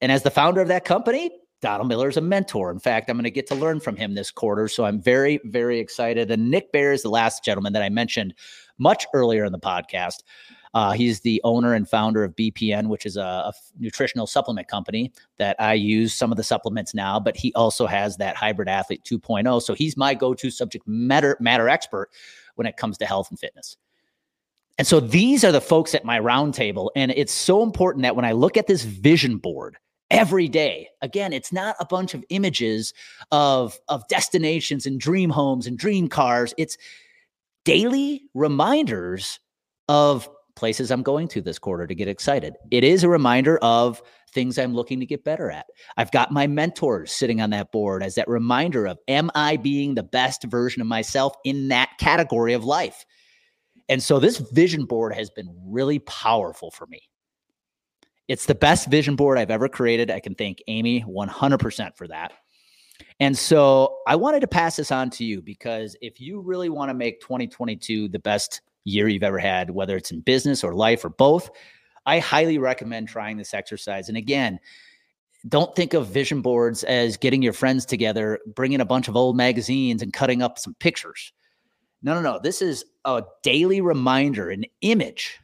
And 0.00 0.12
as 0.12 0.22
the 0.22 0.30
founder 0.30 0.60
of 0.60 0.68
that 0.68 0.84
company, 0.84 1.30
Donald 1.62 1.88
Miller 1.88 2.08
is 2.08 2.16
a 2.16 2.20
mentor. 2.20 2.70
In 2.70 2.78
fact, 2.78 3.08
I'm 3.08 3.16
going 3.16 3.24
to 3.24 3.30
get 3.30 3.46
to 3.48 3.54
learn 3.54 3.80
from 3.80 3.96
him 3.96 4.14
this 4.14 4.30
quarter. 4.30 4.68
So 4.68 4.84
I'm 4.84 5.00
very, 5.00 5.40
very 5.44 5.78
excited. 5.78 6.30
And 6.30 6.50
Nick 6.50 6.70
Bare 6.72 6.92
is 6.92 7.02
the 7.02 7.08
last 7.08 7.42
gentleman 7.44 7.72
that 7.72 7.82
I 7.82 7.88
mentioned 7.88 8.34
much 8.78 9.06
earlier 9.14 9.44
in 9.44 9.52
the 9.52 9.58
podcast. 9.58 10.22
Uh, 10.74 10.92
he's 10.92 11.20
the 11.20 11.40
owner 11.42 11.72
and 11.72 11.88
founder 11.88 12.22
of 12.22 12.36
BPN, 12.36 12.88
which 12.88 13.06
is 13.06 13.16
a, 13.16 13.22
a, 13.22 13.52
nutritional 13.78 14.26
supplement 14.26 14.68
company 14.68 15.10
that 15.38 15.56
I 15.58 15.72
use 15.72 16.12
some 16.12 16.30
of 16.30 16.36
the 16.36 16.44
supplements 16.44 16.92
now, 16.92 17.18
but 17.18 17.34
he 17.34 17.50
also 17.54 17.86
has 17.86 18.18
that 18.18 18.36
hybrid 18.36 18.68
athlete 18.68 19.02
2.0. 19.02 19.62
So 19.62 19.72
he's 19.72 19.96
my 19.96 20.12
go 20.12 20.34
to 20.34 20.50
subject 20.50 20.86
matter, 20.86 21.38
matter 21.40 21.70
expert 21.70 22.10
when 22.56 22.66
it 22.66 22.76
comes 22.76 22.98
to 22.98 23.06
health 23.06 23.30
and 23.30 23.38
fitness. 23.38 23.76
And 24.78 24.86
so 24.86 25.00
these 25.00 25.44
are 25.44 25.52
the 25.52 25.60
folks 25.60 25.94
at 25.94 26.04
my 26.04 26.20
roundtable. 26.20 26.90
And 26.94 27.10
it's 27.12 27.32
so 27.32 27.62
important 27.62 28.02
that 28.02 28.16
when 28.16 28.24
I 28.24 28.32
look 28.32 28.56
at 28.56 28.66
this 28.66 28.84
vision 28.84 29.38
board 29.38 29.76
every 30.10 30.48
day, 30.48 30.88
again, 31.00 31.32
it's 31.32 31.52
not 31.52 31.76
a 31.80 31.86
bunch 31.86 32.12
of 32.12 32.24
images 32.28 32.92
of, 33.32 33.78
of 33.88 34.06
destinations 34.08 34.84
and 34.84 35.00
dream 35.00 35.30
homes 35.30 35.66
and 35.66 35.78
dream 35.78 36.08
cars. 36.08 36.52
It's 36.58 36.76
daily 37.64 38.24
reminders 38.34 39.40
of 39.88 40.28
places 40.56 40.90
I'm 40.90 41.02
going 41.02 41.28
to 41.28 41.40
this 41.40 41.58
quarter 41.58 41.86
to 41.86 41.94
get 41.94 42.08
excited. 42.08 42.54
It 42.70 42.84
is 42.84 43.02
a 43.02 43.08
reminder 43.08 43.58
of 43.58 44.02
things 44.30 44.58
I'm 44.58 44.74
looking 44.74 45.00
to 45.00 45.06
get 45.06 45.24
better 45.24 45.50
at. 45.50 45.66
I've 45.96 46.10
got 46.10 46.32
my 46.32 46.46
mentors 46.46 47.12
sitting 47.12 47.40
on 47.40 47.50
that 47.50 47.72
board 47.72 48.02
as 48.02 48.14
that 48.16 48.28
reminder 48.28 48.86
of 48.86 48.98
am 49.08 49.30
I 49.34 49.56
being 49.56 49.94
the 49.94 50.02
best 50.02 50.44
version 50.44 50.82
of 50.82 50.88
myself 50.88 51.34
in 51.44 51.68
that 51.68 51.90
category 51.98 52.52
of 52.52 52.64
life? 52.64 53.04
And 53.88 54.02
so 54.02 54.18
this 54.18 54.38
vision 54.38 54.84
board 54.84 55.14
has 55.14 55.30
been 55.30 55.54
really 55.64 56.00
powerful 56.00 56.70
for 56.70 56.86
me. 56.86 57.02
It's 58.28 58.46
the 58.46 58.54
best 58.54 58.88
vision 58.88 59.14
board 59.14 59.38
I've 59.38 59.50
ever 59.50 59.68
created. 59.68 60.10
I 60.10 60.20
can 60.20 60.34
thank 60.34 60.58
Amy 60.66 61.02
100% 61.02 61.96
for 61.96 62.08
that. 62.08 62.32
And 63.20 63.36
so 63.36 63.98
I 64.06 64.16
wanted 64.16 64.40
to 64.40 64.48
pass 64.48 64.76
this 64.76 64.90
on 64.90 65.10
to 65.10 65.24
you 65.24 65.40
because 65.40 65.96
if 66.00 66.20
you 66.20 66.40
really 66.40 66.68
want 66.68 66.90
to 66.90 66.94
make 66.94 67.20
2022 67.20 68.08
the 68.08 68.18
best 68.18 68.62
year 68.84 69.08
you've 69.08 69.22
ever 69.22 69.38
had, 69.38 69.70
whether 69.70 69.96
it's 69.96 70.10
in 70.10 70.20
business 70.20 70.64
or 70.64 70.74
life 70.74 71.04
or 71.04 71.10
both, 71.10 71.50
I 72.06 72.20
highly 72.20 72.58
recommend 72.58 73.08
trying 73.08 73.36
this 73.36 73.52
exercise. 73.52 74.08
And 74.08 74.16
again, 74.16 74.60
don't 75.48 75.74
think 75.76 75.92
of 75.92 76.06
vision 76.06 76.40
boards 76.40 76.84
as 76.84 77.16
getting 77.16 77.42
your 77.42 77.52
friends 77.52 77.84
together, 77.84 78.40
bringing 78.54 78.80
a 78.80 78.86
bunch 78.86 79.08
of 79.08 79.16
old 79.16 79.36
magazines 79.36 80.02
and 80.02 80.12
cutting 80.12 80.42
up 80.42 80.58
some 80.58 80.74
pictures. 80.74 81.32
No, 82.02 82.14
no, 82.14 82.20
no. 82.20 82.40
This 82.42 82.62
is 82.62 82.84
a 83.04 83.22
daily 83.42 83.80
reminder, 83.80 84.50
an 84.50 84.64
image 84.80 85.38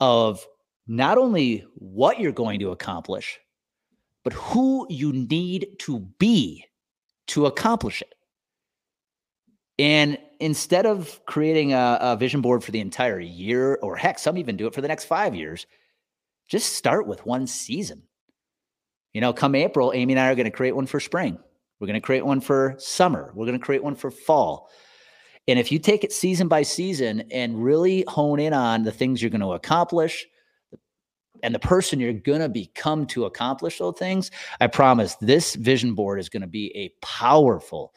of 0.00 0.46
not 0.86 1.18
only 1.18 1.64
what 1.74 2.20
you're 2.20 2.32
going 2.32 2.60
to 2.60 2.70
accomplish, 2.70 3.38
but 4.24 4.32
who 4.32 4.86
you 4.90 5.12
need 5.12 5.68
to 5.80 6.00
be 6.18 6.64
to 7.28 7.46
accomplish 7.46 8.02
it. 8.02 8.14
And 9.78 10.18
instead 10.38 10.86
of 10.86 11.20
creating 11.24 11.72
a, 11.72 11.98
a, 12.00 12.16
vision 12.16 12.40
board 12.40 12.62
for 12.62 12.72
the 12.72 12.80
entire 12.80 13.20
year, 13.20 13.78
or 13.82 13.96
heck, 13.96 14.18
some 14.18 14.36
even 14.36 14.56
do 14.56 14.66
it 14.66 14.74
for 14.74 14.80
the 14.80 14.88
next 14.88 15.06
five 15.06 15.34
years, 15.34 15.66
just 16.48 16.74
start 16.74 17.06
with 17.06 17.24
one 17.24 17.46
season. 17.46 18.02
You 19.14 19.20
know, 19.20 19.32
come 19.32 19.54
April, 19.54 19.92
Amy 19.94 20.12
and 20.14 20.20
I 20.20 20.30
are 20.30 20.34
going 20.34 20.44
to 20.44 20.50
create 20.50 20.76
one 20.76 20.86
for 20.86 21.00
spring. 21.00 21.38
We're 21.80 21.86
going 21.86 22.00
to 22.00 22.04
create 22.04 22.24
one 22.24 22.40
for 22.40 22.76
summer. 22.78 23.32
We're 23.34 23.46
going 23.46 23.58
to 23.58 23.64
create 23.64 23.82
one 23.82 23.94
for 23.94 24.10
fall. 24.10 24.70
And 25.48 25.58
if 25.58 25.72
you 25.72 25.78
take 25.78 26.04
it 26.04 26.12
season 26.12 26.48
by 26.48 26.62
season 26.62 27.24
and 27.30 27.62
really 27.62 28.04
hone 28.06 28.38
in 28.38 28.52
on 28.52 28.84
the 28.84 28.92
things 28.92 29.20
you're 29.20 29.30
going 29.30 29.40
to 29.40 29.52
accomplish 29.52 30.26
and 31.42 31.52
the 31.52 31.58
person 31.58 31.98
you're 31.98 32.12
going 32.12 32.40
to 32.40 32.48
become 32.48 33.06
to 33.06 33.24
accomplish 33.24 33.78
those 33.78 33.98
things, 33.98 34.30
I 34.60 34.68
promise 34.68 35.16
this 35.16 35.56
vision 35.56 35.94
board 35.94 36.20
is 36.20 36.28
going 36.28 36.42
to 36.42 36.46
be 36.46 36.70
a 36.76 36.90
powerful 37.04 37.94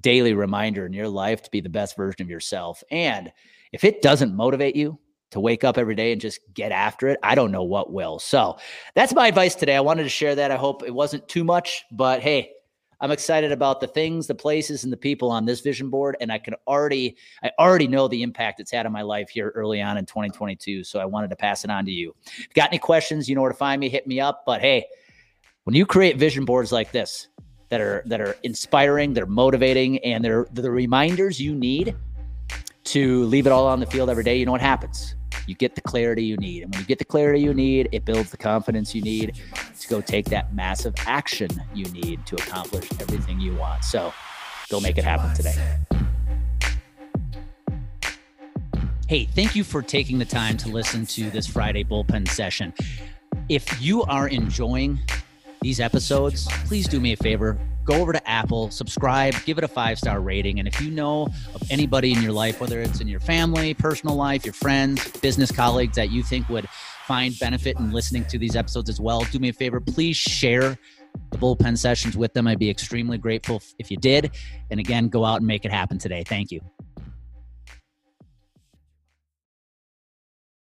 daily 0.00 0.34
reminder 0.34 0.86
in 0.86 0.92
your 0.92 1.08
life 1.08 1.42
to 1.42 1.50
be 1.50 1.60
the 1.60 1.68
best 1.68 1.96
version 1.96 2.22
of 2.22 2.30
yourself. 2.30 2.82
And 2.90 3.32
if 3.72 3.84
it 3.84 4.02
doesn't 4.02 4.34
motivate 4.34 4.76
you 4.76 4.98
to 5.30 5.40
wake 5.40 5.64
up 5.64 5.78
every 5.78 5.94
day 5.94 6.12
and 6.12 6.20
just 6.20 6.40
get 6.54 6.72
after 6.72 7.08
it, 7.08 7.18
I 7.22 7.34
don't 7.34 7.52
know 7.52 7.64
what 7.64 7.92
will. 7.92 8.18
So 8.18 8.58
that's 8.94 9.14
my 9.14 9.28
advice 9.28 9.54
today. 9.54 9.76
I 9.76 9.80
wanted 9.80 10.04
to 10.04 10.08
share 10.08 10.34
that. 10.34 10.50
I 10.50 10.56
hope 10.56 10.82
it 10.84 10.94
wasn't 10.94 11.28
too 11.28 11.44
much, 11.44 11.84
but 11.90 12.20
hey, 12.20 12.52
I'm 13.00 13.10
excited 13.10 13.52
about 13.52 13.80
the 13.80 13.86
things, 13.86 14.26
the 14.26 14.34
places, 14.34 14.84
and 14.84 14.92
the 14.92 14.96
people 14.96 15.30
on 15.30 15.44
this 15.44 15.60
vision 15.60 15.90
board, 15.90 16.16
and 16.20 16.32
I 16.32 16.38
can 16.38 16.54
already, 16.66 17.16
I 17.42 17.50
already 17.58 17.86
know 17.86 18.08
the 18.08 18.22
impact 18.22 18.58
it's 18.58 18.70
had 18.70 18.86
on 18.86 18.92
my 18.92 19.02
life 19.02 19.28
here 19.28 19.52
early 19.54 19.82
on 19.82 19.98
in 19.98 20.06
2022. 20.06 20.82
So 20.82 20.98
I 20.98 21.04
wanted 21.04 21.28
to 21.28 21.36
pass 21.36 21.62
it 21.62 21.70
on 21.70 21.84
to 21.84 21.90
you. 21.90 22.14
If 22.24 22.38
you 22.38 22.54
got 22.54 22.70
any 22.70 22.78
questions, 22.78 23.28
you 23.28 23.34
know 23.34 23.42
where 23.42 23.52
to 23.52 23.56
find 23.56 23.80
me. 23.80 23.90
Hit 23.90 24.06
me 24.06 24.18
up. 24.20 24.44
But 24.46 24.62
hey, 24.62 24.86
when 25.64 25.74
you 25.74 25.84
create 25.84 26.16
vision 26.16 26.46
boards 26.46 26.72
like 26.72 26.90
this 26.92 27.28
that 27.68 27.80
are 27.80 28.02
that 28.06 28.20
are 28.20 28.36
inspiring, 28.42 29.14
they're 29.14 29.26
motivating, 29.26 29.98
and 29.98 30.24
they're, 30.24 30.46
the 30.52 30.70
reminders 30.70 31.40
you 31.40 31.54
need 31.54 31.94
to 32.84 33.24
leave 33.24 33.46
it 33.46 33.52
all 33.52 33.66
on 33.66 33.80
the 33.80 33.86
field 33.86 34.08
every 34.08 34.22
day, 34.22 34.36
you 34.36 34.46
know 34.46 34.52
what 34.52 34.60
happens? 34.60 35.16
You 35.46 35.54
get 35.54 35.74
the 35.74 35.80
clarity 35.80 36.24
you 36.24 36.36
need. 36.36 36.62
And 36.62 36.72
when 36.72 36.80
you 36.80 36.86
get 36.86 36.98
the 36.98 37.04
clarity 37.04 37.40
you 37.40 37.52
need, 37.52 37.88
it 37.92 38.04
builds 38.04 38.30
the 38.30 38.36
confidence 38.36 38.94
you 38.94 39.02
need 39.02 39.40
to 39.80 39.88
go 39.88 40.00
take 40.00 40.26
that 40.26 40.54
massive 40.54 40.94
action 41.00 41.50
you 41.74 41.84
need 41.86 42.24
to 42.26 42.36
accomplish 42.36 42.88
everything 43.00 43.40
you 43.40 43.54
want. 43.54 43.84
So 43.84 44.12
go 44.68 44.80
make 44.80 44.98
it 44.98 45.04
happen 45.04 45.34
today. 45.34 45.54
Hey, 49.08 49.24
thank 49.24 49.54
you 49.54 49.62
for 49.62 49.82
taking 49.82 50.18
the 50.18 50.24
time 50.24 50.56
to 50.58 50.68
listen 50.68 51.06
to 51.06 51.30
this 51.30 51.46
Friday 51.46 51.84
bullpen 51.84 52.28
session. 52.28 52.74
If 53.48 53.80
you 53.80 54.02
are 54.04 54.26
enjoying 54.26 54.98
these 55.66 55.80
episodes, 55.80 56.46
please 56.66 56.86
do 56.86 57.00
me 57.00 57.12
a 57.12 57.16
favor 57.16 57.58
go 57.86 57.94
over 57.94 58.12
to 58.12 58.28
Apple, 58.28 58.70
subscribe, 58.70 59.34
give 59.44 59.58
it 59.58 59.64
a 59.64 59.68
five 59.68 59.96
star 59.96 60.20
rating. 60.20 60.58
And 60.58 60.68
if 60.68 60.80
you 60.80 60.90
know 60.90 61.28
of 61.54 61.62
anybody 61.70 62.12
in 62.12 62.20
your 62.20 62.32
life, 62.32 62.60
whether 62.60 62.80
it's 62.80 63.00
in 63.00 63.08
your 63.08 63.20
family, 63.20 63.74
personal 63.74 64.16
life, 64.16 64.44
your 64.44 64.54
friends, 64.54 65.08
business 65.20 65.52
colleagues 65.52 65.94
that 65.94 66.10
you 66.10 66.22
think 66.22 66.48
would 66.48 66.68
find 67.06 67.38
benefit 67.38 67.78
in 67.78 67.92
listening 67.92 68.24
to 68.26 68.38
these 68.38 68.56
episodes 68.56 68.90
as 68.90 69.00
well, 69.00 69.20
do 69.30 69.38
me 69.38 69.50
a 69.50 69.52
favor, 69.52 69.80
please 69.80 70.16
share 70.16 70.76
the 71.30 71.38
bullpen 71.38 71.78
sessions 71.78 72.16
with 72.16 72.34
them. 72.34 72.48
I'd 72.48 72.58
be 72.58 72.68
extremely 72.68 73.18
grateful 73.18 73.62
if 73.78 73.90
you 73.90 73.96
did. 73.96 74.32
And 74.70 74.80
again, 74.80 75.08
go 75.08 75.24
out 75.24 75.36
and 75.36 75.46
make 75.46 75.64
it 75.64 75.70
happen 75.70 75.96
today. 75.96 76.24
Thank 76.26 76.50
you. 76.50 76.60